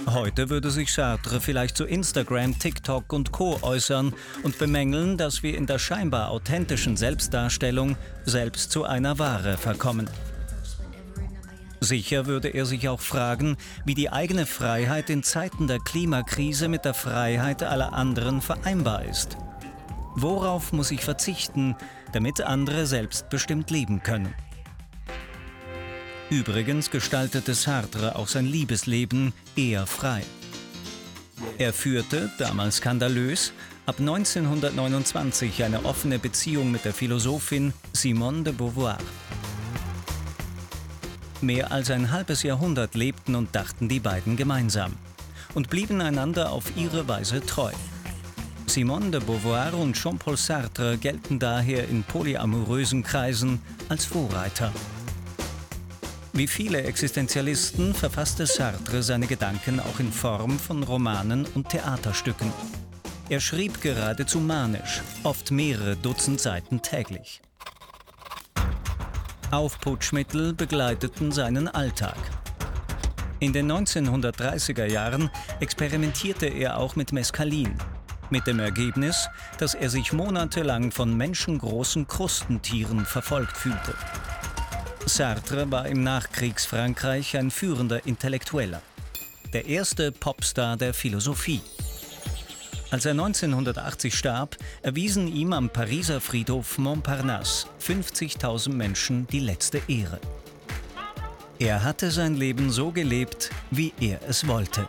[0.09, 5.57] Heute würde sich Sartre vielleicht zu Instagram, TikTok und Co äußern und bemängeln, dass wir
[5.57, 10.09] in der scheinbar authentischen Selbstdarstellung selbst zu einer Ware verkommen.
[11.87, 16.85] Sicher würde er sich auch fragen, wie die eigene Freiheit in Zeiten der Klimakrise mit
[16.85, 19.37] der Freiheit aller anderen vereinbar ist.
[20.17, 21.77] Worauf muss ich verzichten,
[22.13, 24.35] damit andere selbstbestimmt leben können?
[26.29, 30.23] Übrigens gestaltete Sartre auch sein Liebesleben eher frei.
[31.57, 33.53] Er führte, damals skandalös,
[33.87, 38.99] ab 1929 eine offene Beziehung mit der Philosophin Simone de Beauvoir.
[41.47, 44.95] Mehr als ein halbes Jahrhundert lebten und dachten die beiden gemeinsam
[45.55, 47.71] und blieben einander auf ihre Weise treu.
[48.67, 54.73] Simone de Beauvoir und Jean-Paul Sartre gelten daher in polyamorösen Kreisen als Vorreiter.
[56.33, 62.53] Wie viele Existenzialisten verfasste Sartre seine Gedanken auch in Form von Romanen und Theaterstücken.
[63.29, 67.41] Er schrieb geradezu manisch, oft mehrere Dutzend Seiten täglich.
[69.53, 72.17] Aufputschmittel begleiteten seinen Alltag.
[73.39, 75.31] In den 1930er Jahren
[75.61, 77.75] experimentierte er auch mit Mescalin,
[78.31, 79.29] mit dem Ergebnis,
[79.59, 83.95] dass er sich monatelang von menschengroßen Krustentieren verfolgt fühlte.
[85.07, 88.83] Sartre war im Nachkriegsfrankreich ein führender Intellektueller,
[89.53, 91.61] der erste Popstar der Philosophie.
[92.89, 100.21] Als er 1980 starb, erwiesen ihm am Pariser Friedhof Montparnasse 50.000 Menschen die letzte Ehre.
[101.59, 104.89] Er hatte sein Leben so gelebt, wie er es wollte.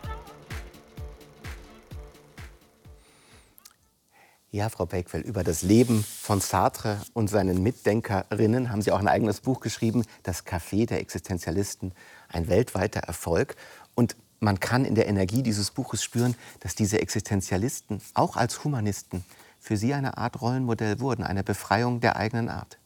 [4.52, 9.08] Ja, Frau Beckfeld, über das Leben von Sartre und seinen Mitdenkerinnen haben Sie auch ein
[9.08, 11.92] eigenes Buch geschrieben, Das Café der Existenzialisten,
[12.28, 13.56] ein weltweiter Erfolg.
[13.94, 19.24] Und man kann in der Energie dieses Buches spüren, dass diese Existenzialisten auch als Humanisten
[19.58, 22.78] für Sie eine Art Rollenmodell wurden, eine Befreiung der eigenen Art.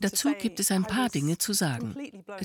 [0.00, 1.96] Dazu gibt es ein paar Dinge zu sagen.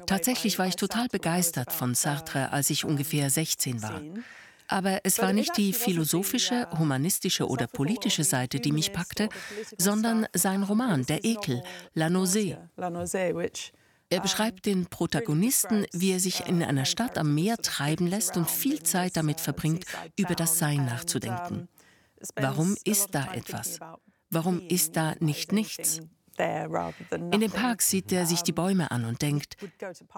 [0.07, 4.01] Tatsächlich war ich total begeistert von Sartre, als ich ungefähr 16 war.
[4.67, 9.29] Aber es war nicht die philosophische, humanistische oder politische Seite, die mich packte,
[9.77, 11.63] sondern sein Roman Der Ekel,
[11.95, 12.57] La Nausée.
[14.11, 18.49] Er beschreibt den Protagonisten, wie er sich in einer Stadt am Meer treiben lässt und
[18.49, 19.85] viel Zeit damit verbringt,
[20.17, 21.67] über das Sein nachzudenken.
[22.35, 23.79] Warum ist da etwas?
[24.31, 26.01] Warum ist da nicht nichts?
[26.39, 29.57] In dem Park sieht er sich die Bäume an und denkt,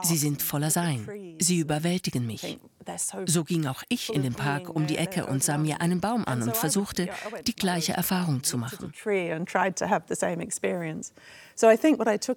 [0.03, 1.07] sie sind voller Sein,
[1.39, 2.59] sie überwältigen mich.
[3.25, 6.25] So ging auch ich in den Park um die Ecke und sah mir einen Baum
[6.25, 7.09] an und versuchte,
[7.47, 8.93] die gleiche Erfahrung zu machen.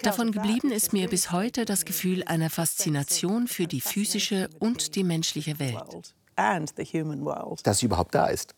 [0.03, 5.05] Davon geblieben ist mir bis heute das Gefühl einer Faszination für die physische und die
[5.05, 6.15] menschliche Welt.
[7.63, 8.55] Dass sie überhaupt da ist.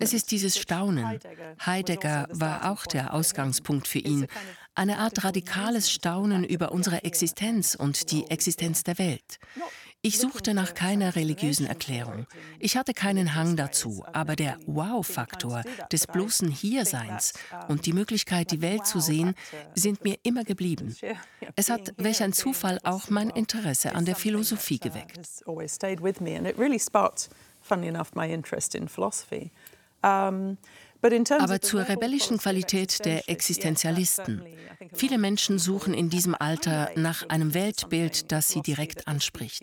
[0.00, 1.18] Es ist dieses Staunen.
[1.64, 4.26] Heidegger war auch der Ausgangspunkt für ihn.
[4.74, 9.38] Eine Art radikales Staunen über unsere Existenz und die Existenz der Welt.
[10.00, 12.26] Ich suchte nach keiner religiösen Erklärung.
[12.60, 17.34] Ich hatte keinen Hang dazu, aber der Wow-Faktor des bloßen Hierseins
[17.66, 19.34] und die Möglichkeit, die Welt zu sehen,
[19.74, 20.96] sind mir immer geblieben.
[21.56, 25.18] Es hat, welch ein Zufall, auch mein Interesse an der Philosophie geweckt
[27.68, 29.50] funny enough, my interest in philosophy.
[30.02, 30.56] Um,
[31.00, 34.42] aber zur rebellischen Qualität der Existenzialisten.
[34.92, 39.62] Viele Menschen suchen in diesem Alter nach einem Weltbild, das sie direkt anspricht.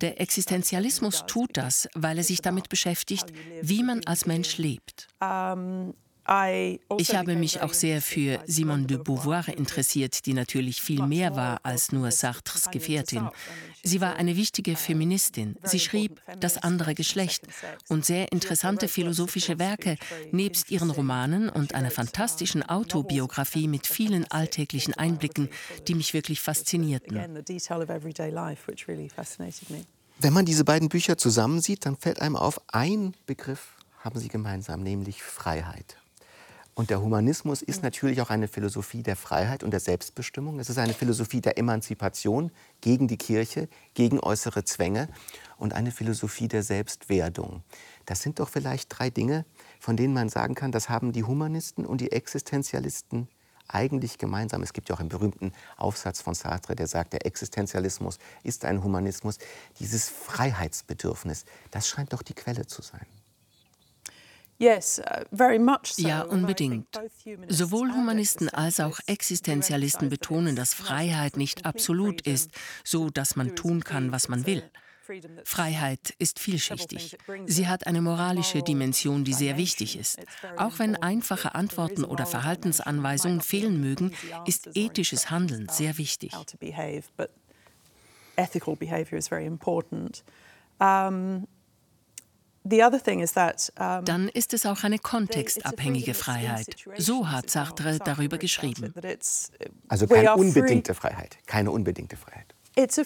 [0.00, 3.26] Der Existenzialismus tut das, weil er sich damit beschäftigt,
[3.62, 5.08] wie man als Mensch lebt.
[6.98, 11.60] Ich habe mich auch sehr für Simone de Beauvoir interessiert, die natürlich viel mehr war
[11.64, 13.28] als nur Sartres Gefährtin.
[13.82, 15.56] Sie war eine wichtige Feministin.
[15.64, 17.42] Sie schrieb Das andere Geschlecht
[17.88, 19.96] und sehr interessante philosophische Werke,
[20.30, 25.48] nebst ihren Romanen und einer fantastischen Autobiografie mit vielen alltäglichen Einblicken,
[25.88, 27.44] die mich wirklich faszinierten.
[30.22, 34.82] Wenn man diese beiden Bücher zusammensieht, dann fällt einem auf, ein Begriff haben sie gemeinsam,
[34.82, 35.99] nämlich Freiheit.
[36.80, 40.58] Und der Humanismus ist natürlich auch eine Philosophie der Freiheit und der Selbstbestimmung.
[40.60, 45.10] Es ist eine Philosophie der Emanzipation gegen die Kirche, gegen äußere Zwänge
[45.58, 47.62] und eine Philosophie der Selbstwerdung.
[48.06, 49.44] Das sind doch vielleicht drei Dinge,
[49.78, 53.28] von denen man sagen kann, das haben die Humanisten und die Existenzialisten
[53.68, 54.62] eigentlich gemeinsam.
[54.62, 58.82] Es gibt ja auch einen berühmten Aufsatz von Sartre, der sagt, der Existenzialismus ist ein
[58.82, 59.36] Humanismus.
[59.80, 63.04] Dieses Freiheitsbedürfnis, das scheint doch die Quelle zu sein.
[64.60, 64.66] Uh,
[65.96, 67.00] ja, unbedingt.
[67.48, 72.50] Sowohl Humanisten als auch Existenzialisten betonen, dass Freiheit nicht absolut ist,
[72.84, 74.62] so dass man tun kann, was man will.
[75.44, 77.16] Freiheit ist vielschichtig.
[77.46, 80.20] Sie hat eine moralische Dimension, die sehr wichtig ist.
[80.56, 84.12] Auch wenn einfache Antworten oder Verhaltensanweisungen fehlen mögen,
[84.46, 86.32] ist ethisches Handeln sehr wichtig.
[88.36, 90.24] Ethical behavior is very important.
[90.78, 91.46] Um,
[92.64, 96.76] dann ist es auch eine kontextabhängige Freiheit.
[96.98, 98.94] So hat Sartre darüber geschrieben.
[99.88, 102.54] Also keine unbedingte Freiheit, keine unbedingte Freiheit.
[102.76, 102.98] Es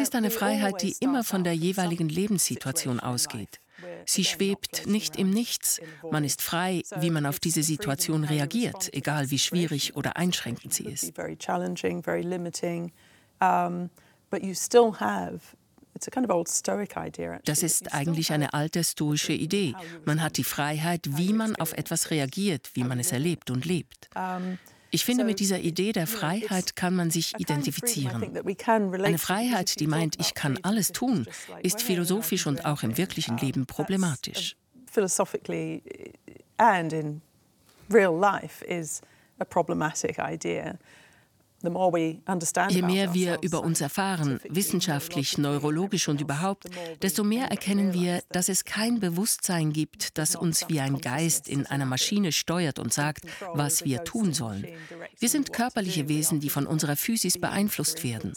[0.00, 3.60] ist eine Freiheit, die immer von der jeweiligen Lebenssituation ausgeht.
[4.04, 5.80] Sie schwebt nicht im Nichts.
[6.10, 10.84] Man ist frei, wie man auf diese Situation reagiert, egal wie schwierig oder einschränkend sie
[10.84, 11.14] ist.
[14.30, 15.56] But you still have
[17.44, 19.74] das ist eigentlich eine alte stoische Idee.
[20.04, 24.08] Man hat die Freiheit, wie man auf etwas reagiert, wie man es erlebt und lebt.
[24.92, 28.36] Ich finde, mit dieser Idee der Freiheit kann man sich identifizieren.
[28.36, 31.26] Eine Freiheit, die meint, ich kann alles tun,
[31.62, 34.56] ist philosophisch und auch im wirklichen Leben problematisch.
[34.90, 35.82] Philosophically
[36.56, 37.22] and in
[37.88, 39.00] real life is
[39.38, 40.76] a problematic idea.
[41.62, 46.68] Je mehr wir über uns erfahren, wissenschaftlich, neurologisch und überhaupt,
[47.02, 51.66] desto mehr erkennen wir, dass es kein Bewusstsein gibt, das uns wie ein Geist in
[51.66, 54.66] einer Maschine steuert und sagt, was wir tun sollen.
[55.18, 58.32] Wir sind körperliche Wesen, die von unserer Physis beeinflusst werden.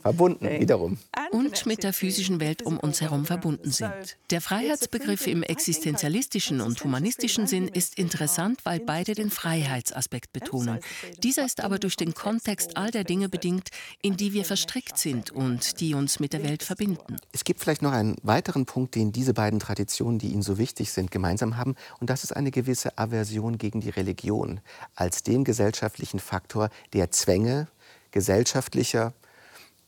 [0.00, 0.98] Verbunden wiederum.
[1.32, 4.16] Und mit der physischen Welt um uns herum verbunden sind.
[4.30, 10.78] Der Freiheitsbegriff im existenzialistischen und humanistischen Sinn ist interessant, weil beide den Freiheitsaspekt betonen.
[11.22, 13.68] Dieser ist aber durch den Kontext all der Dinge bedingt,
[14.00, 17.16] in die wir verstrickt sind und die uns mit der Welt verbinden.
[17.32, 20.92] Es gibt vielleicht noch einen weiteren Punkt, den diese beiden Traditionen, die Ihnen so wichtig
[20.92, 21.74] sind, gemeinsam haben.
[22.00, 24.60] Und das ist eine gewisse Aversion gegen die Religion
[24.94, 27.68] als den gesellschaftlichen Faktor, der Zwänge
[28.10, 29.12] gesellschaftlicher,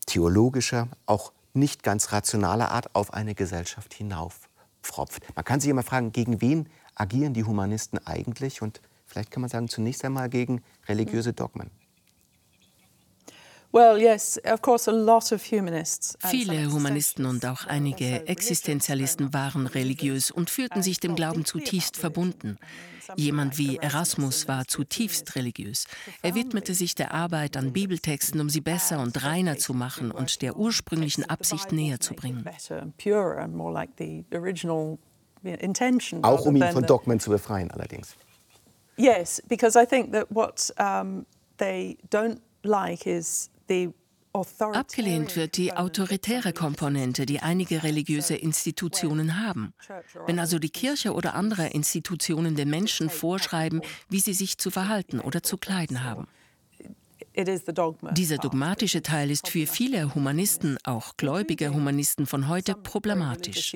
[0.07, 5.23] theologischer, auch nicht ganz rationaler Art auf eine Gesellschaft hinaufpfropft.
[5.37, 8.63] Man kann sich immer fragen, gegen wen agieren die Humanisten eigentlich?
[8.63, 11.71] Und vielleicht kann man sagen, zunächst einmal gegen religiöse Dogmen.
[16.29, 22.57] Viele Humanisten und auch einige Existenzialisten waren religiös und fühlten sich dem Glauben zutiefst verbunden.
[23.17, 25.89] Jemand wie Erasmus war zutiefst religiös.
[26.23, 30.41] Er widmete sich der Arbeit an Bibeltexten, um sie besser und reiner zu machen und
[30.43, 32.49] der ursprünglichen Absicht näher zu bringen.
[36.23, 38.15] Auch um ihn von Dogmen zu befreien, allerdings.
[38.97, 41.27] Yes, because I think that what um,
[41.59, 43.51] they don't like is
[44.33, 49.75] Abgelehnt wird die autoritäre Komponente, die einige religiöse Institutionen haben.
[50.27, 55.21] Wenn also die Kirche oder andere Institutionen den Menschen vorschreiben, wie sie sich zu verhalten
[55.21, 56.27] oder zu kleiden haben.
[57.37, 63.75] Dieser dogmatische Teil ist für viele Humanisten, auch gläubige Humanisten von heute, problematisch.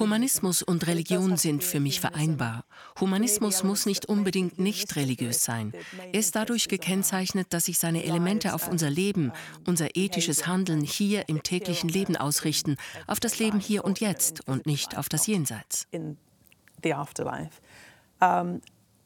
[0.00, 2.64] Humanismus und Religion sind für mich vereinbar.
[3.00, 5.72] Humanismus muss nicht unbedingt nicht religiös sein.
[6.12, 9.32] Er ist dadurch gekennzeichnet, dass sich seine Elemente auf unser Leben,
[9.66, 14.66] unser ethisches Handeln hier im täglichen Leben ausrichten, auf das Leben hier und jetzt und
[14.66, 15.86] nicht auf das Jenseits.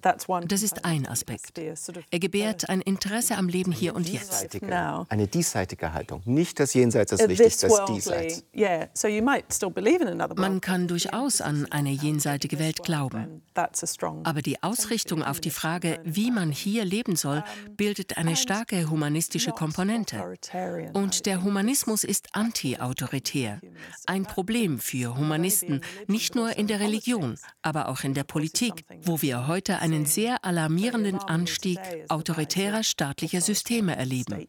[0.02, 1.58] Das ist ein Aspekt.
[2.10, 4.48] Er gebärt ein Interesse am Leben hier und jetzt.
[5.08, 6.22] Eine diesseitige Haltung.
[6.24, 8.44] Nicht das Jenseits ist wichtig, das Diesseits.
[10.36, 13.42] Man kann durchaus an eine jenseitige Welt glauben.
[14.24, 17.42] Aber die Ausrichtung auf die Frage, wie man hier leben soll,
[17.76, 20.36] bildet eine starke humanistische Komponente.
[20.92, 23.60] Und der Humanismus ist anti-autoritär.
[24.06, 29.20] Ein Problem für Humanisten, nicht nur in der Religion, aber auch in der Politik, wo
[29.22, 31.78] wir heute ein einen sehr alarmierenden Anstieg
[32.08, 34.46] autoritärer staatlicher Systeme erleben.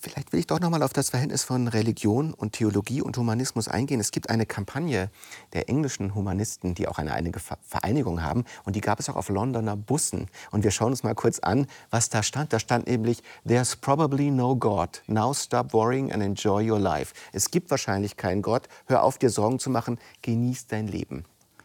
[0.00, 3.66] Vielleicht will ich doch noch mal auf das Verhältnis von Religion und Theologie und Humanismus
[3.66, 3.98] eingehen.
[3.98, 5.10] Es gibt eine Kampagne
[5.54, 8.44] der englischen Humanisten, die auch eine einige Vereinigung haben.
[8.64, 10.28] Und die gab es auch auf Londoner Bussen.
[10.52, 12.52] Und wir schauen uns mal kurz an, was da stand.
[12.52, 15.02] Da stand nämlich, There's probably no God.
[15.08, 17.12] Now stop worrying and enjoy your life.
[17.32, 18.68] Es gibt wahrscheinlich keinen Gott.
[18.86, 19.98] Hör auf, dir Sorgen zu machen.
[20.22, 21.24] Genieß dein Leben.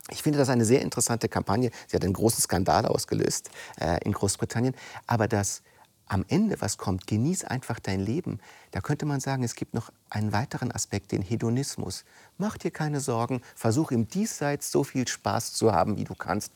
[0.10, 1.72] Ich finde das eine sehr interessante Kampagne.
[1.88, 3.50] Sie hat einen großen Skandal ausgelöst
[3.80, 4.76] äh, in Großbritannien.
[5.08, 5.62] Aber das
[6.08, 8.40] am Ende, was kommt, genieß einfach dein Leben.
[8.72, 12.04] Da könnte man sagen, es gibt noch einen weiteren Aspekt, den Hedonismus.
[12.38, 16.52] Mach dir keine Sorgen, versuch im Diesseits so viel Spaß zu haben, wie du kannst.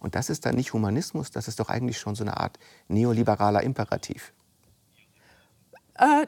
[0.00, 2.58] Und das ist dann nicht Humanismus, das ist doch eigentlich schon so eine Art
[2.88, 4.32] neoliberaler Imperativ.
[6.00, 6.24] Uh,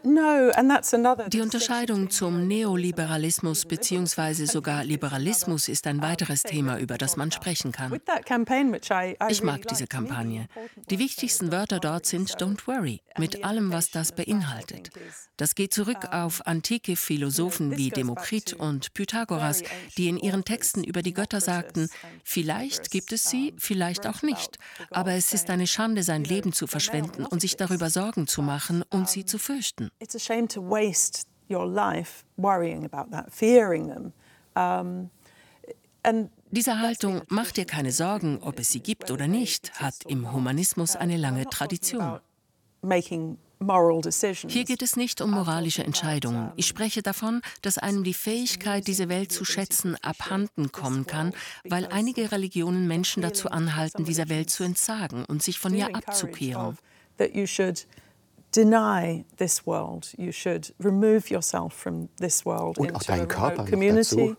[1.29, 4.47] Die Unterscheidung zum Neoliberalismus bzw.
[4.47, 8.01] sogar Liberalismus ist ein weiteres Thema, über das man sprechen kann.
[9.29, 10.49] Ich mag diese Kampagne.
[10.91, 14.91] Die wichtigsten Wörter dort sind Don't worry, mit allem, was das beinhaltet.
[15.37, 19.63] Das geht zurück auf antike Philosophen wie Demokrit und Pythagoras,
[19.97, 21.89] die in ihren Texten über die Götter sagten,
[22.25, 24.59] vielleicht gibt es sie, vielleicht auch nicht,
[24.91, 28.83] aber es ist eine Schande, sein Leben zu verschwenden und sich darüber Sorgen zu machen
[28.91, 29.91] und sie zu fürchten fürchten.
[30.01, 34.13] It's a shame to waste your life worrying about that, fearing them.
[34.55, 35.11] Um,
[36.51, 40.97] diese Haltung, mach dir keine Sorgen, ob es sie gibt oder nicht, hat im Humanismus
[40.97, 42.21] eine lange Tradition.
[44.49, 46.51] Hier geht es nicht um moralische Entscheidungen.
[46.57, 51.35] Ich spreche davon, dass einem die Fähigkeit, diese Welt zu schätzen, abhanden kommen kann,
[51.65, 56.79] weil einige Religionen Menschen dazu anhalten, dieser Welt zu entsagen und sich von ihr abzukehren
[58.55, 60.13] deny this world.
[60.17, 64.37] You should remove yourself from this world Und auch deinen Körper community.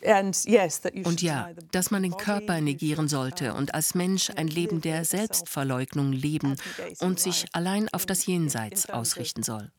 [0.00, 6.12] Und ja, dass man den Körper negieren sollte und als Mensch ein Leben der Selbstverleugnung
[6.12, 6.56] leben
[7.00, 9.72] und sich allein auf das Jenseits ausrichten soll.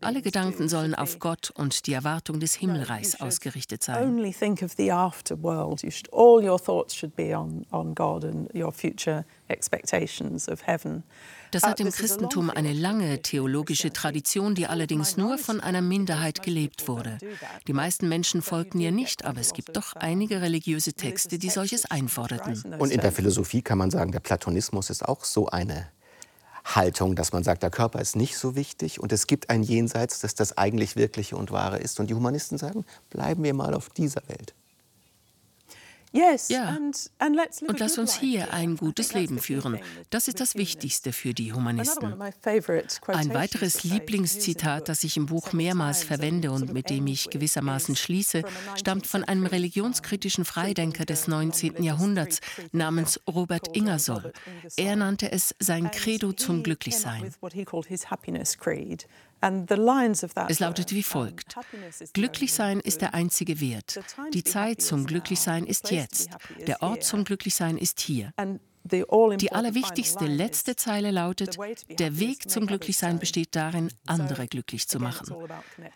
[0.00, 4.08] Alle Gedanken sollen auf Gott und die Erwartung des Himmelreichs ausgerichtet sein.
[4.08, 5.82] Only think of the afterworld.
[5.82, 10.66] You should, all your thoughts should be on, on God and your future expectations of
[10.66, 11.02] heaven.
[11.50, 16.42] Das hat uh, im Christentum eine lange theologische Tradition, die allerdings nur von einer Minderheit
[16.42, 17.18] gelebt wurde.
[17.66, 21.84] Die meisten Menschen folgten ihr nicht, aber es gibt doch einige religiöse Texte, die solches
[21.90, 22.74] einforderten.
[22.78, 25.88] Und in der Philosophie kann man sagen, der Platonismus ist auch so eine
[26.74, 30.20] Haltung, dass man sagt, der Körper ist nicht so wichtig und es gibt ein Jenseits,
[30.20, 32.00] das das eigentlich Wirkliche und Wahre ist.
[32.00, 34.54] Und die Humanisten sagen, bleiben wir mal auf dieser Welt.
[36.48, 36.76] Ja,
[37.68, 39.78] und lass uns hier ein gutes Leben führen.
[40.10, 42.14] Das ist das Wichtigste für die Humanisten.
[43.06, 48.42] Ein weiteres Lieblingszitat, das ich im Buch mehrmals verwende und mit dem ich gewissermaßen schließe,
[48.76, 51.82] stammt von einem religionskritischen Freidenker des 19.
[51.82, 52.40] Jahrhunderts
[52.72, 54.32] namens Robert Ingersoll.
[54.76, 57.34] Er nannte es sein Credo zum Glücklichsein.
[59.40, 61.56] Es lautet wie folgt.
[62.12, 64.00] Glücklichsein ist der einzige Wert.
[64.32, 66.30] Die Zeit zum Glücklichsein ist jetzt.
[66.66, 68.32] Der Ort zum Glücklichsein ist hier.
[68.90, 71.58] Die allerwichtigste letzte Zeile lautet,
[71.98, 75.34] der Weg zum Glücklichsein besteht darin, andere glücklich zu machen.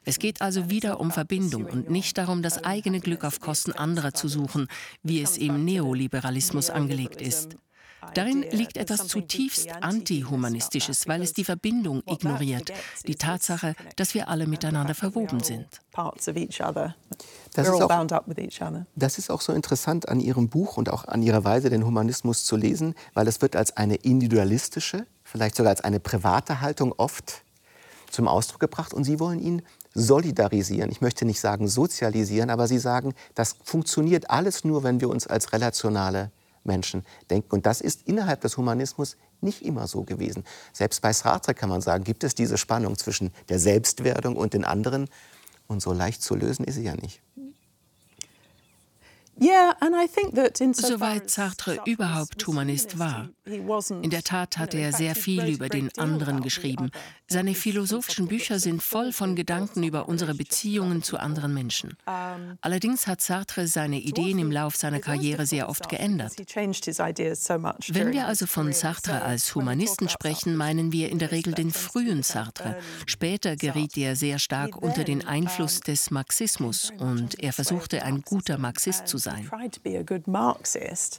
[0.04, 4.12] Es geht also wieder um Verbindung und nicht darum, das eigene Glück auf Kosten anderer
[4.14, 4.66] zu suchen,
[5.02, 7.56] wie es im Neoliberalismus angelegt ist.
[8.14, 12.72] Darin liegt etwas zutiefst Antihumanistisches, weil es die Verbindung ignoriert,
[13.06, 15.66] die Tatsache, dass wir alle miteinander verwoben sind.
[17.54, 17.88] Das ist, auch,
[18.96, 22.44] das ist auch so interessant an Ihrem Buch und auch an Ihrer Weise, den Humanismus
[22.44, 27.42] zu lesen, weil es wird als eine individualistische, vielleicht sogar als eine private Haltung oft
[28.10, 29.62] zum Ausdruck gebracht und Sie wollen ihn
[29.94, 30.90] solidarisieren.
[30.90, 35.26] Ich möchte nicht sagen sozialisieren, aber Sie sagen, das funktioniert alles nur, wenn wir uns
[35.26, 36.30] als relationale
[36.64, 37.50] Menschen denken.
[37.50, 40.44] Und das ist innerhalb des Humanismus nicht immer so gewesen.
[40.72, 44.64] Selbst bei Sartre kann man sagen, gibt es diese Spannung zwischen der Selbstwerdung und den
[44.64, 45.08] anderen.
[45.66, 47.22] Und so leicht zu lösen ist sie ja nicht.
[50.72, 53.30] Soweit Sartre überhaupt Humanist war.
[53.46, 56.90] In der Tat hat er sehr viel über den anderen geschrieben.
[57.26, 61.96] Seine philosophischen Bücher sind voll von Gedanken über unsere Beziehungen zu anderen Menschen.
[62.60, 66.32] Allerdings hat Sartre seine Ideen im Lauf seiner Karriere sehr oft geändert.
[66.36, 72.22] Wenn wir also von Sartre als Humanisten sprechen, meinen wir in der Regel den frühen
[72.22, 72.76] Sartre.
[73.06, 78.58] Später geriet er sehr stark unter den Einfluss des Marxismus und er versuchte, ein guter
[78.58, 79.29] Marxist zu sein.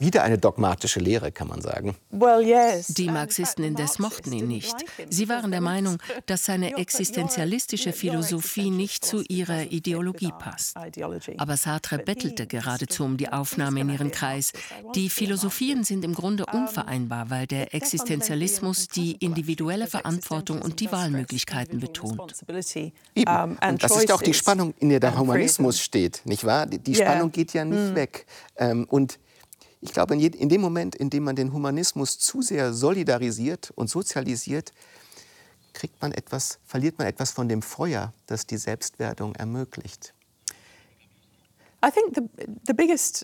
[0.00, 1.96] Wieder eine dogmatische Lehre, kann man sagen.
[2.10, 4.74] Die Marxisten indes mochten ihn nicht.
[5.08, 10.76] Sie waren der Meinung, dass seine existenzialistische Philosophie nicht zu ihrer Ideologie passt.
[11.38, 14.52] Aber Sartre bettelte geradezu um die Aufnahme in ihren Kreis.
[14.94, 21.80] Die Philosophien sind im Grunde unvereinbar, weil der Existenzialismus die individuelle Verantwortung und die Wahlmöglichkeiten
[21.80, 22.34] betont.
[23.14, 23.58] Eben.
[23.58, 26.66] Und das ist ja auch die Spannung, in der der Humanismus steht, nicht wahr?
[26.66, 27.96] Die Spannung geht ja nicht mm.
[27.96, 28.26] weg.
[28.56, 29.18] Ähm, und
[29.80, 34.72] ich glaube, in dem Moment, in dem man den Humanismus zu sehr solidarisiert und sozialisiert,
[35.72, 40.14] kriegt man etwas, verliert man etwas von dem Feuer, das die Selbstwerdung ermöglicht.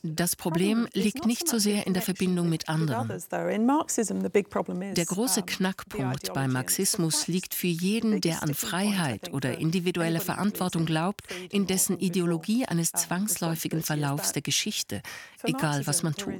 [0.02, 3.08] Das Problem liegt nicht so sehr in der Verbindung mit anderen.
[3.08, 11.22] Der große Knackpunkt beim Marxismus liegt für jeden, der an Freiheit oder individuelle Verantwortung glaubt,
[11.50, 15.02] in dessen Ideologie eines zwangsläufigen Verlaufs der Geschichte,
[15.44, 16.34] egal was man tut.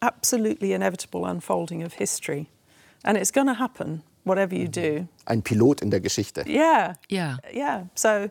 [0.00, 2.48] Absolutely inevitable unfolding of history.
[3.04, 5.06] And it's going to happen, whatever you do.
[5.26, 6.44] Ein Pilot in der Geschichte.
[6.44, 6.94] Yeah.
[7.08, 7.38] Ja.
[7.54, 7.88] Yeah.
[7.94, 8.28] So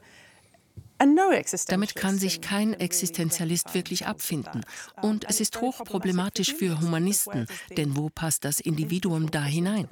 [1.66, 4.64] damit kann sich kein Existenzialist wirklich abfinden.
[5.02, 7.48] Und es ist hochproblematisch für Humanisten,
[7.78, 9.88] denn wo passt das Individuum da hinein?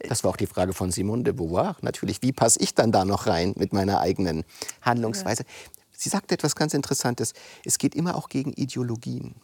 [0.00, 1.76] Das war auch die Frage von Simone de Beauvoir.
[1.80, 4.44] Natürlich, wie passe ich dann da noch rein mit meiner eigenen
[4.82, 5.44] Handlungsweise?
[5.92, 7.32] Sie sagte etwas ganz Interessantes.
[7.64, 9.36] Es geht immer auch gegen Ideologien.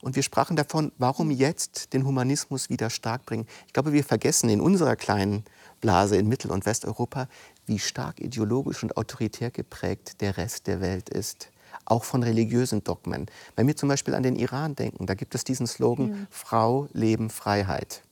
[0.00, 3.46] Und wir sprachen davon, warum jetzt den Humanismus wieder stark bringen.
[3.66, 5.44] Ich glaube, wir vergessen in unserer kleinen
[5.80, 7.28] Blase in Mittel- und Westeuropa,
[7.66, 11.50] wie stark ideologisch und autoritär geprägt der Rest der Welt ist.
[11.84, 13.26] Auch von religiösen Dogmen.
[13.56, 16.26] Wenn wir zum Beispiel an den Iran denken, da gibt es diesen Slogan mhm.
[16.30, 18.02] Frau, Leben, Freiheit.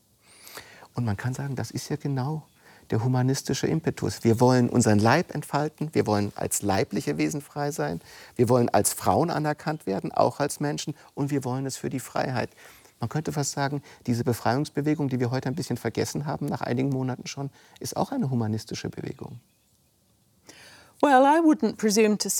[0.94, 2.46] Und man kann sagen, das ist ja genau
[2.90, 4.22] der humanistische Impetus.
[4.22, 8.00] Wir wollen unseren Leib entfalten, wir wollen als leibliche Wesen frei sein,
[8.36, 12.00] wir wollen als Frauen anerkannt werden, auch als Menschen, und wir wollen es für die
[12.00, 12.50] Freiheit.
[13.02, 16.88] Man könnte fast sagen, diese Befreiungsbewegung, die wir heute ein bisschen vergessen haben, nach einigen
[16.90, 17.50] Monaten schon,
[17.80, 19.40] ist auch eine humanistische Bewegung.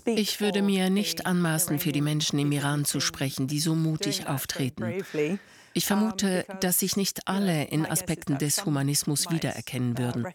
[0.07, 4.29] Ich würde mir nicht anmaßen, für die Menschen im Iran zu sprechen, die so mutig
[4.29, 5.03] auftreten.
[5.75, 10.29] Ich vermute, dass sich nicht alle in Aspekten des Humanismus wiedererkennen würden.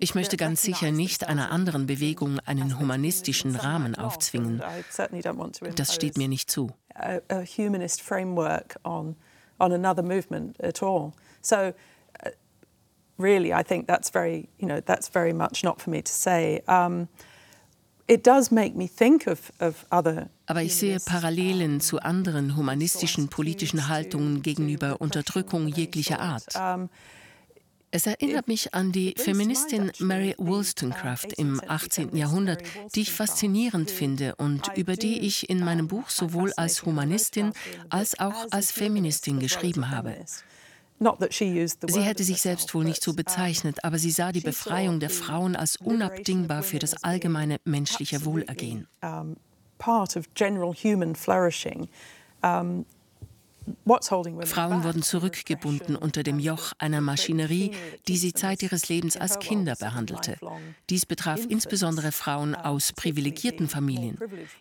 [0.00, 4.60] Ich möchte ganz sicher nicht einer anderen Bewegung einen humanistischen Rahmen aufzwingen.
[5.76, 6.72] Das steht mir nicht zu
[9.62, 11.14] on another movement at all.
[11.40, 11.72] So
[12.24, 12.30] uh,
[13.16, 16.60] really, I think that's very, you know, that's very much not for me to say.
[16.66, 17.08] Um,
[18.08, 23.28] it does make me think of, of other Aber ich sehe Parallelen zu anderen humanistischen
[23.28, 26.44] politischen Haltungen gegenüber Unterdrückung jeglicher Art.
[27.94, 32.16] Es erinnert mich an die Feministin Mary Wollstonecraft im 18.
[32.16, 32.62] Jahrhundert,
[32.94, 37.52] die ich faszinierend finde und über die ich in meinem Buch sowohl als Humanistin
[37.90, 40.16] als auch als Feministin geschrieben habe.
[41.86, 45.54] Sie hätte sich selbst wohl nicht so bezeichnet, aber sie sah die Befreiung der Frauen
[45.54, 48.88] als unabdingbar für das allgemeine menschliche Wohlergehen.
[49.76, 51.88] Part of general human flourishing.
[54.44, 57.72] Frauen wurden zurückgebunden unter dem Joch einer Maschinerie,
[58.08, 60.36] die sie Zeit ihres Lebens als Kinder behandelte.
[60.88, 64.18] Dies betraf insbesondere Frauen aus privilegierten Familien.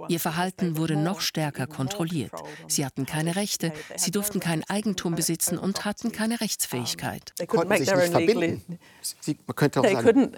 [0.07, 2.33] Ihr Verhalten wurde noch stärker kontrolliert.
[2.67, 7.33] Sie hatten keine Rechte, sie durften kein Eigentum besitzen und hatten keine Rechtsfähigkeit.
[7.37, 8.79] Sie konnten sich nicht verbinden.
[9.01, 10.31] Sie, man könnte auch sagen,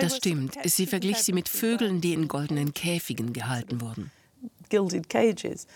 [0.00, 0.58] das stimmt.
[0.64, 4.10] Sie verglich sie mit Vögeln, die in goldenen Käfigen gehalten wurden.
[4.68, 5.66] Gilded cages.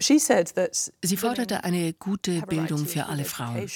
[0.00, 3.68] Sie forderte eine gute Bildung für alle Frauen.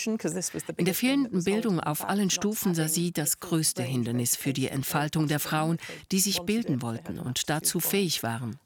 [0.77, 5.29] In der fehlenden Bildung auf allen Stufen sah sie das größte Hindernis für die Entfaltung
[5.29, 5.79] der Frauen,
[6.11, 8.59] die sich bilden wollten und dazu fähig waren.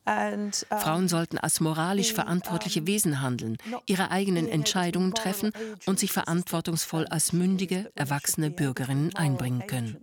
[0.70, 5.52] Frauen sollten als moralisch verantwortliche Wesen handeln, ihre eigenen Entscheidungen treffen
[5.86, 9.98] und sich verantwortungsvoll als mündige, erwachsene Bürgerinnen einbringen können.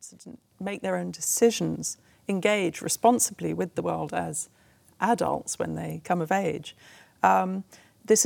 [2.29, 4.51] Engage responsibly with the world as
[4.99, 6.75] adults when they come of age.
[7.21, 7.63] Um,
[8.09, 8.25] Das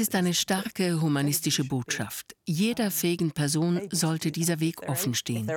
[0.00, 2.34] ist eine starke humanistische Botschaft.
[2.44, 5.48] Jeder fähigen Person sollte dieser Weg offen stehen.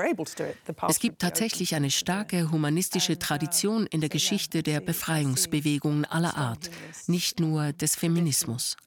[0.88, 6.70] Es gibt tatsächlich eine starke humanistische Tradition in der Geschichte der Befreiungsbewegungen aller Art,
[7.08, 8.78] nicht nur des Feminismus.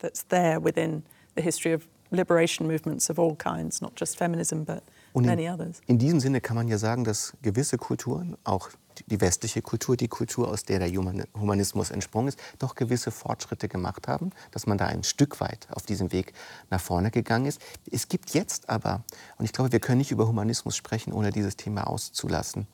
[2.11, 4.82] liberation movements of all kinds, not just feminism, but
[5.12, 8.70] und in, in, diesem Sinne kann man ja sagen, dass gewisse Kulturen, auch
[9.07, 14.09] die westliche Kultur, die Kultur, aus der der Humanismus entsprungen ist, doch gewisse Fortschritte gemacht
[14.09, 16.32] haben, dass man da ein Stück weit auf diesem Weg
[16.70, 17.61] nach vorne gegangen ist.
[17.90, 19.03] Es gibt jetzt aber,
[19.38, 22.66] und ich glaube, wir können nicht über Humanismus sprechen, ohne dieses Thema auszulassen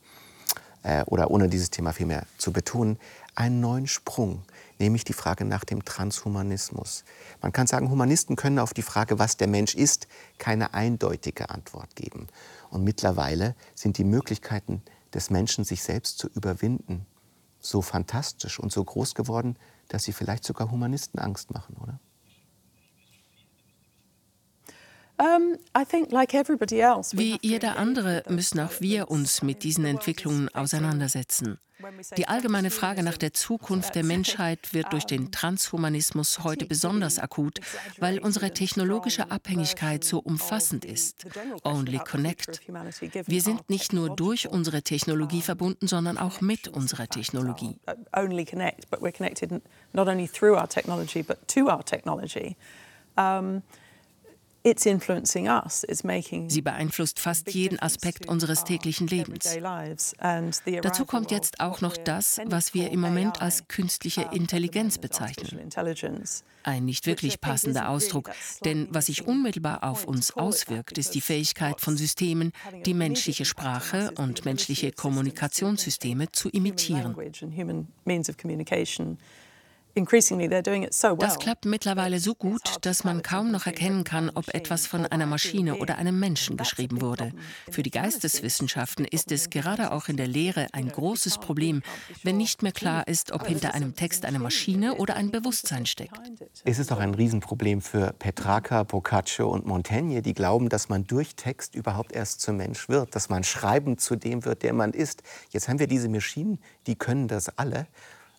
[0.83, 2.97] äh, oder ohne dieses Thema vielmehr zu betonen,
[3.35, 4.43] einen neuen Sprung
[4.79, 7.03] nämlich die Frage nach dem Transhumanismus.
[7.41, 10.07] Man kann sagen, Humanisten können auf die Frage, was der Mensch ist,
[10.37, 12.27] keine eindeutige Antwort geben.
[12.69, 14.81] Und mittlerweile sind die Möglichkeiten
[15.13, 17.05] des Menschen, sich selbst zu überwinden,
[17.59, 21.99] so fantastisch und so groß geworden, dass sie vielleicht sogar Humanisten Angst machen, oder?
[27.13, 31.59] Wie jeder andere müssen auch wir uns mit diesen Entwicklungen auseinandersetzen.
[32.17, 37.59] Die allgemeine Frage nach der Zukunft der Menschheit wird durch den Transhumanismus heute besonders akut,
[37.99, 41.25] weil unsere technologische Abhängigkeit so umfassend ist.
[41.63, 42.61] Only Connect.
[43.27, 47.79] Wir sind nicht nur durch unsere Technologie verbunden, sondern auch mit unserer Technologie.
[48.15, 49.61] Only connect, but we're connected
[49.93, 52.55] not only through our technology, but to our technology.
[53.17, 53.61] Um,
[56.49, 59.57] Sie beeinflusst fast jeden Aspekt unseres täglichen Lebens.
[60.81, 65.69] Dazu kommt jetzt auch noch das, was wir im Moment als künstliche Intelligenz bezeichnen.
[66.63, 68.31] Ein nicht wirklich passender Ausdruck,
[68.65, 72.51] denn was sich unmittelbar auf uns auswirkt, ist die Fähigkeit von Systemen,
[72.85, 77.15] die menschliche Sprache und menschliche Kommunikationssysteme zu imitieren.
[81.17, 85.25] Das klappt mittlerweile so gut, dass man kaum noch erkennen kann, ob etwas von einer
[85.25, 87.31] Maschine oder einem Menschen geschrieben wurde.
[87.71, 91.81] Für die Geisteswissenschaften ist es gerade auch in der Lehre ein großes Problem,
[92.23, 96.19] wenn nicht mehr klar ist, ob hinter einem Text eine Maschine oder ein Bewusstsein steckt.
[96.63, 101.35] Es ist auch ein Riesenproblem für Petrarca, Boccaccio und Montaigne, die glauben, dass man durch
[101.35, 105.23] Text überhaupt erst zum Mensch wird, dass man schreiben zu dem wird, der man ist.
[105.49, 107.87] Jetzt haben wir diese Maschinen, die können das alle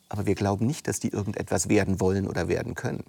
[0.08, 3.04] aber wir glauben nicht, dass die irgendetwas werden wollen oder werden können.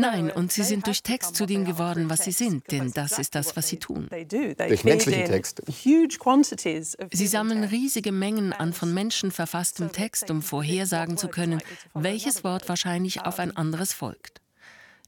[0.00, 3.34] Nein, und sie sind durch Text zu dem geworden, was sie sind, denn das ist
[3.34, 4.08] das, was sie tun.
[4.08, 5.60] Durch menschlichen Text.
[5.66, 11.60] Sie sammeln riesige Mengen an von Menschen verfasstem Text, um vorhersagen zu können,
[11.94, 14.40] welches Wort wahrscheinlich auf ein anderes folgt.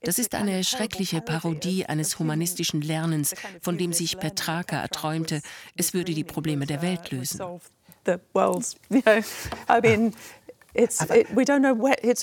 [0.02, 5.40] Das ist eine schreckliche Parodie eines humanistischen Lernens, von dem sich Petrarca erträumte,
[5.76, 7.40] es würde die Probleme der Welt lösen.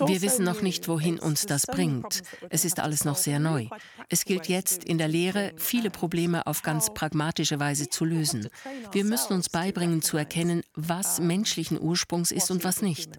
[0.08, 2.22] Wir wissen noch nicht, wohin uns das bringt.
[2.50, 3.68] Es ist alles noch sehr neu.
[4.10, 8.50] Es gilt jetzt in der Lehre, viele Probleme auf ganz pragmatische Weise zu lösen.
[8.92, 13.12] Wir müssen uns beibringen zu erkennen, was menschlichen Ursprungs ist und was nicht.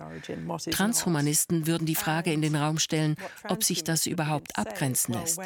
[0.70, 3.16] Transhumanisten würden die Frage in den Raum stellen,
[3.48, 5.38] ob sich das überhaupt abgrenzen lässt.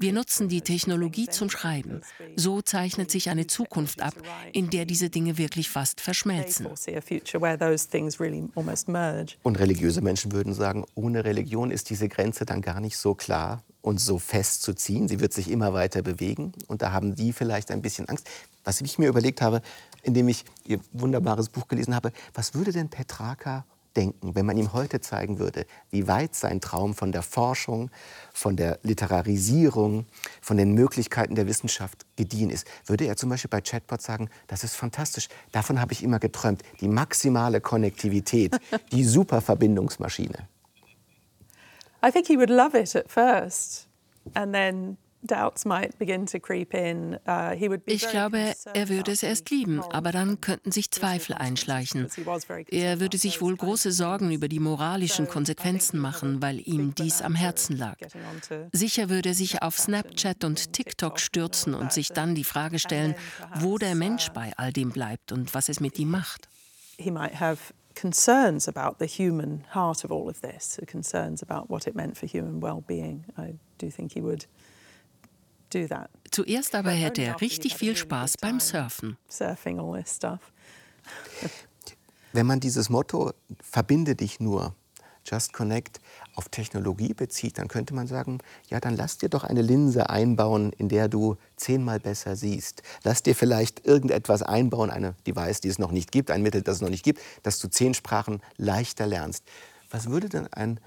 [0.00, 2.02] Wir nutzen die Technologie zum Schreiben.
[2.36, 4.14] So zeichnet sich eine Zukunft ab,
[4.52, 6.68] in der diese Dinge wirklich fast verschmelzen.
[9.42, 13.62] Und religiöse Menschen würden sagen, ohne Religion ist diese Grenze dann gar nicht so klar
[13.82, 15.08] und so fest zu ziehen.
[15.08, 16.52] Sie wird sich immer weiter bewegen.
[16.68, 18.28] Und da haben die vielleicht ein bisschen Angst.
[18.64, 19.60] Was ich mir überlegt habe,
[20.02, 23.64] indem ich Ihr wunderbares Buch gelesen habe, was würde denn Petrarca
[23.96, 27.90] denken, wenn man ihm heute zeigen würde, wie weit sein Traum von der Forschung,
[28.32, 30.06] von der Literarisierung,
[30.40, 34.64] von den Möglichkeiten der Wissenschaft gediehen ist, würde er zum Beispiel bei Chatbots sagen, das
[34.64, 38.56] ist fantastisch, davon habe ich immer geträumt, die maximale Konnektivität,
[38.92, 40.48] die Superverbindungsmaschine.
[42.04, 43.88] I think he would love it at first
[44.34, 44.98] and then
[47.86, 52.08] ich glaube, er würde es erst lieben, aber dann könnten sich Zweifel einschleichen.
[52.68, 57.34] Er würde sich wohl große Sorgen über die moralischen Konsequenzen machen, weil ihm dies am
[57.34, 57.96] Herzen lag.
[58.72, 63.14] Sicher würde er sich auf Snapchat und TikTok stürzen und sich dann die Frage stellen,
[63.54, 66.48] wo der Mensch uh, bei all dem bleibt und was es mit ihm macht.
[67.94, 72.26] concerns about the human heart of all of this, concerns about what it meant for
[72.26, 73.24] human well-being.
[73.38, 74.46] I do think he would
[76.30, 79.16] Zuerst aber hätte er richtig viel Spaß beim Surfen.
[82.32, 84.74] Wenn man dieses Motto verbinde dich nur,
[85.26, 86.00] Just Connect,
[86.34, 90.72] auf Technologie bezieht, dann könnte man sagen, ja, dann lass dir doch eine Linse einbauen,
[90.72, 92.82] in der du zehnmal besser siehst.
[93.04, 96.76] Lass dir vielleicht irgendetwas einbauen, eine Device, die es noch nicht gibt, ein Mittel, das
[96.76, 99.44] es noch nicht gibt, dass du zehn Sprachen leichter lernst.
[99.90, 100.80] Was würde denn ein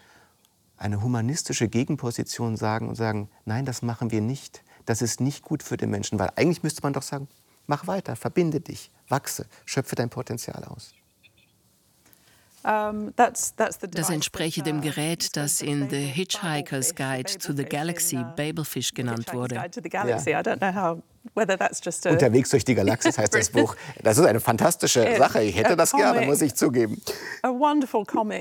[0.78, 4.64] eine humanistische Gegenposition sagen und sagen, nein, das machen wir nicht.
[4.88, 7.28] Das ist nicht gut für den Menschen, weil eigentlich müsste man doch sagen,
[7.68, 10.94] mach weiter, verbinde dich, wachse, schöpfe dein Potenzial aus.
[12.64, 19.34] Das entspräche dem uh, Gerät, das in The Hitchhiker's Guide to the Galaxy Babelfish genannt
[19.34, 19.56] wurde.
[19.56, 20.98] Ja.
[22.12, 23.76] Unterwegs durch die Galaxis heißt das Buch.
[24.04, 25.44] Das ist eine fantastische Sache.
[25.44, 27.02] Ich hätte das gerne, muss ich zugeben.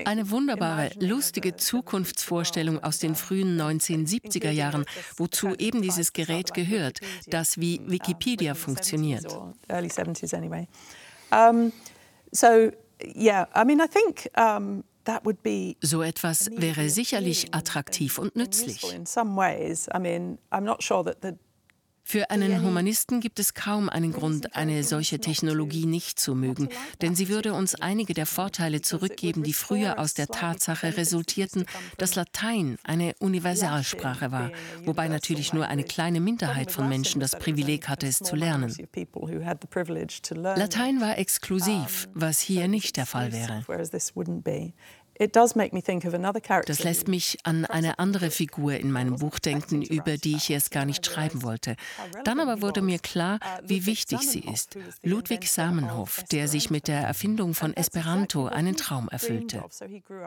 [0.06, 4.84] Eine wunderbare, lustige Zukunftsvorstellung aus den frühen 1970er Jahren,
[5.16, 9.30] wozu eben dieses Gerät gehört, das wie Wikipedia funktioniert.
[9.30, 9.52] So
[15.82, 18.82] so etwas wäre sicherlich attraktiv und nützlich.
[22.08, 26.68] Für einen Humanisten gibt es kaum einen Grund, eine solche Technologie nicht zu mögen,
[27.02, 31.66] denn sie würde uns einige der Vorteile zurückgeben, die früher aus der Tatsache resultierten,
[31.98, 34.52] dass Latein eine Universalsprache war,
[34.84, 38.72] wobei natürlich nur eine kleine Minderheit von Menschen das Privileg hatte, es zu lernen.
[40.30, 43.64] Latein war exklusiv, was hier nicht der Fall wäre.
[46.66, 50.70] Das lässt mich an eine andere Figur in meinem Buch denken, über die ich erst
[50.70, 51.76] gar nicht schreiben wollte.
[52.24, 54.76] Dann aber wurde mir klar, uh, wie wichtig sie ist.
[55.02, 59.64] Ludwig Samenhof, der sich mit der Erfindung von Esperanto einen Traum erfüllte.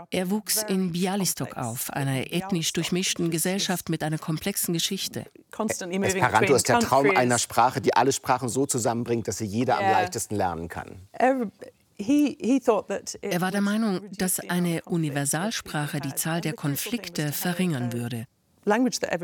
[0.09, 5.25] Er wuchs in Bialystok auf, einer ethnisch durchmischten Gesellschaft mit einer komplexen Geschichte.
[5.57, 9.85] Esperanto ist der Traum einer Sprache, die alle Sprachen so zusammenbringt, dass sie jeder am
[9.85, 11.07] leichtesten lernen kann.
[11.99, 18.25] Er war der Meinung, dass eine Universalsprache die Zahl der Konflikte verringern würde.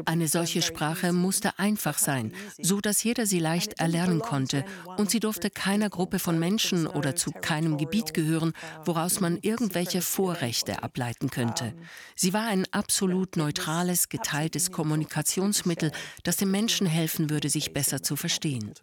[0.05, 4.65] Eine solche Sprache musste einfach sein, so dass jeder sie leicht erlernen konnte,
[4.97, 8.53] und sie durfte keiner Gruppe von Menschen oder zu keinem Gebiet gehören,
[8.86, 11.73] woraus man irgendwelche Vorrechte ableiten könnte.
[12.15, 15.91] Sie war ein absolut neutrales, geteiltes Kommunikationsmittel,
[16.23, 18.73] das dem Menschen helfen würde, sich besser zu verstehen.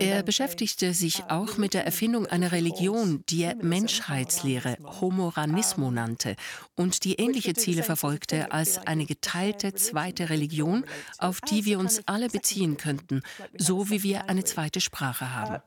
[0.00, 6.36] Also er beschäftigte sich auch mit der Erfindung einer Religion, die er Menschheitslehre, Homoranismo nannte
[6.74, 10.84] und die ähnliche Ziele verfolgte als eine geteilte zweite Religion,
[11.18, 13.22] auf die wir uns alle beziehen könnten,
[13.56, 15.62] so wie wir eine zweite Sprache uh, haben.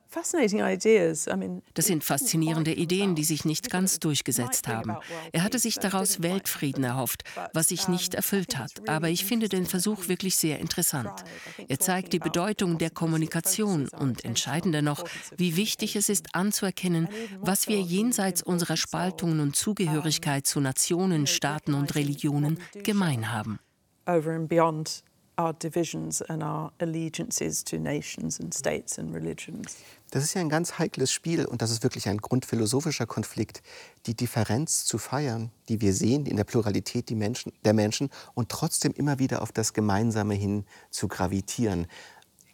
[1.74, 4.98] Das sind faszinierende Ideen, die sich nicht ganz durchgesetzt haben.
[5.32, 7.24] Er hatte sich daraus Weltfrieden erhofft,
[7.54, 11.24] was sich nicht erfüllt hat, aber ich finde den Versuch wirklich sehr interessant.
[11.68, 12.41] Er zeigt die Bedeutung
[12.78, 15.04] der Kommunikation und entscheidender noch,
[15.38, 17.08] wie wichtig es ist anzuerkennen,
[17.40, 23.60] was wir jenseits unserer Spaltungen und Zugehörigkeit zu Nationen, Staaten und Religionen gemein haben.
[24.08, 25.04] Over and beyond
[25.38, 29.78] our divisions and our allegiances to nations and states and religions.
[30.12, 33.62] Das ist ja ein ganz heikles Spiel und das ist wirklich ein grundphilosophischer Konflikt,
[34.06, 38.92] die Differenz zu feiern, die wir sehen in der Pluralität Menschen, der Menschen und trotzdem
[38.92, 41.88] immer wieder auf das Gemeinsame hin zu gravitieren.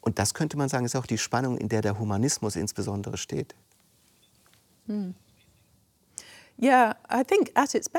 [0.08, 3.56] Und das könnte man sagen, ist auch die Spannung, in der der Humanismus insbesondere steht.
[4.86, 5.16] Hm.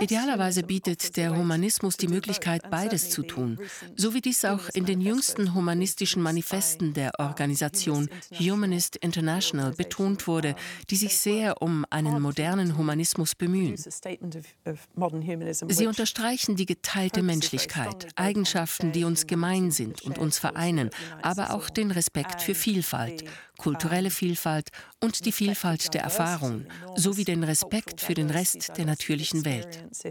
[0.01, 3.59] Idealerweise bietet der Humanismus die Möglichkeit, beides zu tun,
[3.95, 10.57] so wie dies auch in den jüngsten humanistischen Manifesten der Organisation Humanist International betont wurde,
[10.91, 13.77] die sich sehr um einen modernen Humanismus bemühen.
[13.77, 20.91] Sie unterstreichen die geteilte Menschlichkeit, Eigenschaften, die uns gemein sind und uns vereinen,
[21.23, 23.25] aber auch den Respekt für Vielfalt,
[23.59, 29.45] kulturelle Vielfalt und die Vielfalt der Erfahrungen, sowie den Respekt für den Rest der natürlichen
[29.45, 29.85] Welt.
[29.87, 30.09] Also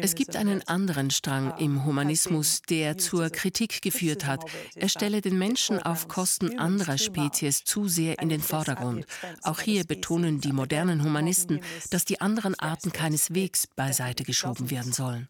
[0.00, 4.44] es gibt einen anderen Strang im Humanismus, der zur Kritik geführt hat.
[4.76, 9.06] Er stelle den Menschen auf Kosten anderer Spezies zu sehr in den Vordergrund.
[9.42, 11.60] Auch hier betonen die modernen Humanisten,
[11.90, 15.28] dass die anderen Arten keineswegs beiseite geschoben werden sollen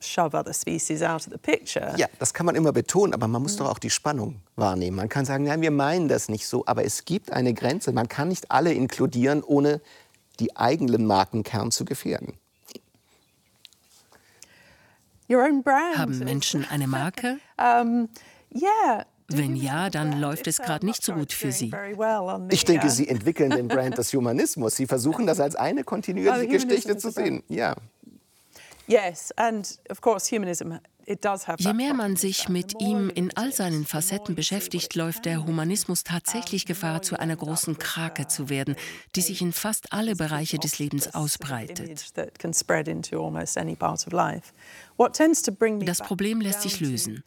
[0.00, 1.94] shove other species out of the picture.
[1.96, 3.58] Ja, das kann man immer betonen, aber man muss mm.
[3.58, 4.96] doch auch die Spannung wahrnehmen.
[4.96, 7.92] Man kann sagen, nein, wir meinen das nicht so, aber es gibt eine Grenze.
[7.92, 9.80] Man kann nicht alle inkludieren, ohne
[10.40, 12.34] die eigenen Markenkern zu gefährden.
[15.28, 17.38] Haben Menschen eine Marke?
[17.58, 18.08] um,
[18.54, 19.04] yeah.
[19.30, 21.70] Wenn ja, dann läuft es gerade nicht so gut für Sie.
[22.48, 24.76] Ich denke, Sie entwickeln den Brand des Humanismus.
[24.76, 27.42] Sie versuchen das als eine kontinuierliche Geschichte zu sehen.
[27.48, 27.76] Ja.
[31.56, 36.64] Je mehr man sich mit ihm in all seinen Facetten beschäftigt, läuft der Humanismus tatsächlich
[36.64, 38.76] Gefahr, zu einer großen Krake zu werden,
[39.14, 42.12] die sich in fast alle Bereiche des Lebens ausbreitet.
[45.84, 47.24] Das Problem lässt sich lösen.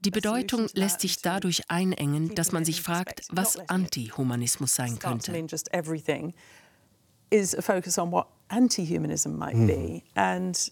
[0.00, 5.32] Die Bedeutung lässt sich dadurch einengen, dass man sich fragt, was Anti-Humanismus sein könnte.
[7.30, 10.70] Is a focus on what anti-humanism might be, and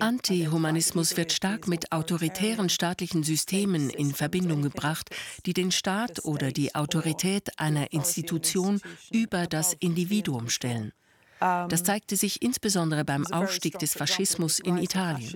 [0.00, 5.10] Antihumanismus wird stark mit autoritären staatlichen Systemen in Verbindung gebracht,
[5.44, 8.80] die den Staat oder die Autorität einer Institution
[9.12, 10.92] über das Individuum stellen.
[11.38, 15.30] Das zeigte sich insbesondere beim Aufstieg des Faschismus in Italien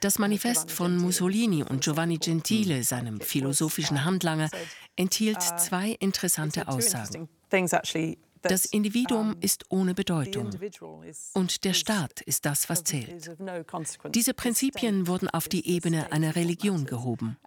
[0.00, 4.50] Das Manifest von Mussolini und Giovanni Gentile, seinem philosophischen Handlanger,
[4.96, 7.28] enthielt uh, zwei interessante Aussagen.
[8.42, 10.50] Das Individuum ist ohne Bedeutung
[11.32, 13.30] und der Staat ist das, was zählt.
[14.14, 17.38] Diese Prinzipien wurden auf die Ebene einer Religion gehoben.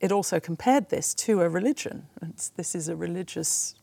[0.00, 2.08] It also compared this to a religion.
[2.56, 3.74] This is a religious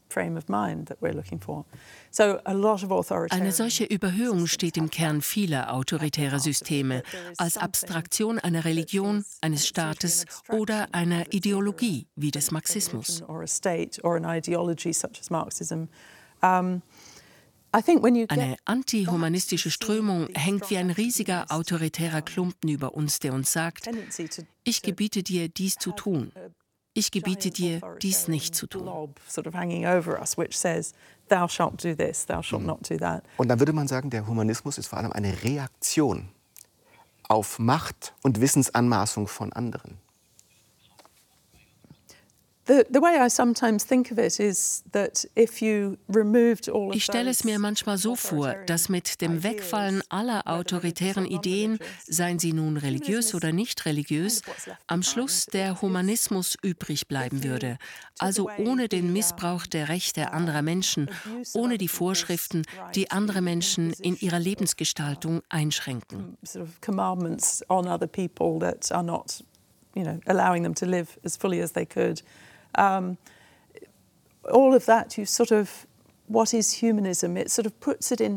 [3.30, 7.03] eine solche Überhöhung steht im Kern vieler autoritärer Systeme
[7.38, 13.24] als Abstraktion einer Religion, eines Staates oder einer Ideologie wie des Marxismus.
[18.30, 23.89] Eine antihumanistische Strömung hängt wie ein riesiger autoritärer Klumpen über uns, der uns sagt,
[24.63, 26.32] ich gebiete dir, dies zu tun.
[26.93, 28.88] Ich gebiete dir, dies nicht zu tun.
[33.38, 36.30] Und dann würde man sagen, der Humanismus ist vor allem eine Reaktion
[37.28, 39.97] auf Macht und Wissensanmaßung von anderen.
[42.68, 42.88] Ich
[47.03, 52.53] stelle es mir manchmal so vor, dass mit dem Wegfallen aller autoritären Ideen, seien sie
[52.53, 54.41] nun religiös oder nicht religiös,
[54.88, 57.78] am Schluss der Humanismus übrig bleiben würde.
[58.18, 61.11] Also ohne den Missbrauch der Rechte anderer Menschen,
[61.53, 62.63] ohne die Vorschriften,
[62.95, 66.36] die andere Menschen in ihrer Lebensgestaltung einschränken.
[69.97, 72.22] You know, allowing them to live as fully as they could
[72.78, 73.17] um,
[74.51, 75.88] all of that, you sort of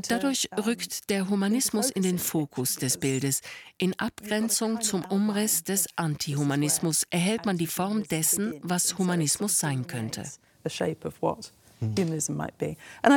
[0.08, 3.40] Dadurch rückt der Humanismus in den Fokus des Bildes.
[3.78, 10.24] In Abgrenzung zum Umriss des Antihumanismus erhält man die Form dessen, was Humanismus sein könnte.
[13.02, 13.12] And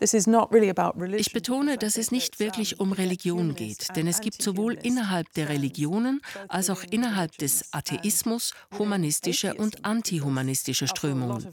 [0.00, 5.48] Ich betone, dass es nicht wirklich um Religion geht, denn es gibt sowohl innerhalb der
[5.48, 11.46] Religionen als auch innerhalb des Atheismus humanistische und antihumanistische Strömungen.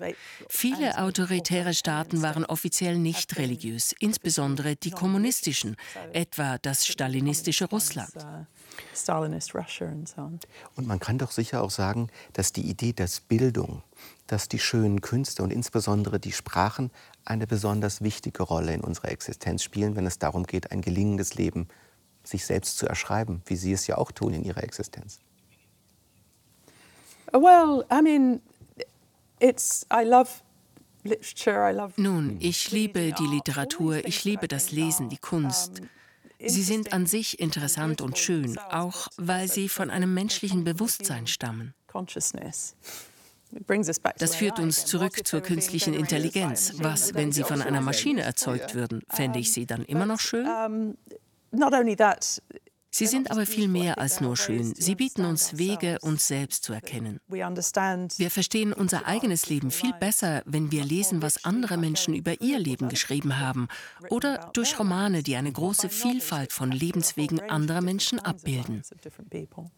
[0.50, 5.76] Viele autoritäre Staaten waren offiziell nicht religiös, insbesondere die kommunistischen,
[6.14, 8.12] etwa das stalinistische Russland.
[10.76, 13.84] Und man kann doch sicher auch sagen, dass die Idee, dass Bildung,
[14.32, 16.90] dass die schönen Künste und insbesondere die Sprachen
[17.26, 21.68] eine besonders wichtige Rolle in unserer Existenz spielen, wenn es darum geht, ein gelingendes Leben
[22.24, 25.20] sich selbst zu erschreiben, wie Sie es ja auch tun in Ihrer Existenz.
[27.34, 28.42] Well, I mean,
[29.42, 30.30] it's I love
[31.98, 35.82] nun, ich liebe die Literatur, ich liebe das Lesen, die Kunst.
[36.40, 41.74] Sie sind an sich interessant und schön, auch weil sie von einem menschlichen Bewusstsein stammen.
[44.20, 46.74] Das führt uns zurück zur künstlichen Intelligenz.
[46.78, 49.02] Was, wenn sie von einer Maschine erzeugt würden?
[49.10, 50.46] Fände ich sie dann immer noch schön?
[52.94, 54.76] Sie sind aber viel mehr als nur schön.
[54.76, 57.22] Sie bieten uns Wege, uns selbst zu erkennen.
[57.30, 62.60] Wir verstehen unser eigenes Leben viel besser, wenn wir lesen, was andere Menschen über ihr
[62.60, 63.70] Leben geschrieben haben
[64.10, 68.84] oder durch Romane, die eine große Vielfalt von Lebenswegen anderer Menschen abbilden.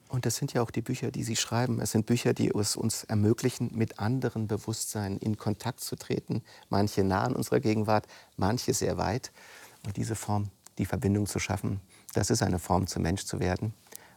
[0.09, 1.79] Und das sind ja auch die Bücher, die Sie schreiben.
[1.81, 6.41] Es sind Bücher, die es uns ermöglichen, mit anderen Bewusstseinen in Kontakt zu treten.
[6.69, 8.07] Manche nah an unserer Gegenwart,
[8.37, 9.31] manche sehr weit.
[9.85, 10.49] Und diese Form,
[10.79, 11.79] die Verbindung zu schaffen,
[12.13, 13.73] das ist eine Form, zum Mensch zu werden.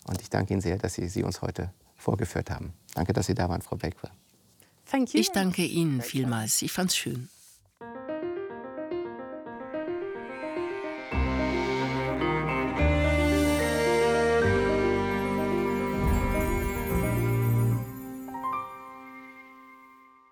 [0.07, 2.73] Und ich danke Ihnen sehr, dass Sie sie uns heute vorgeführt haben.
[2.95, 4.13] Danke, dass Sie da waren, Frau Beckwell.
[5.13, 6.63] Ich danke Ihnen vielmals.
[6.63, 7.29] Ich fand es schön.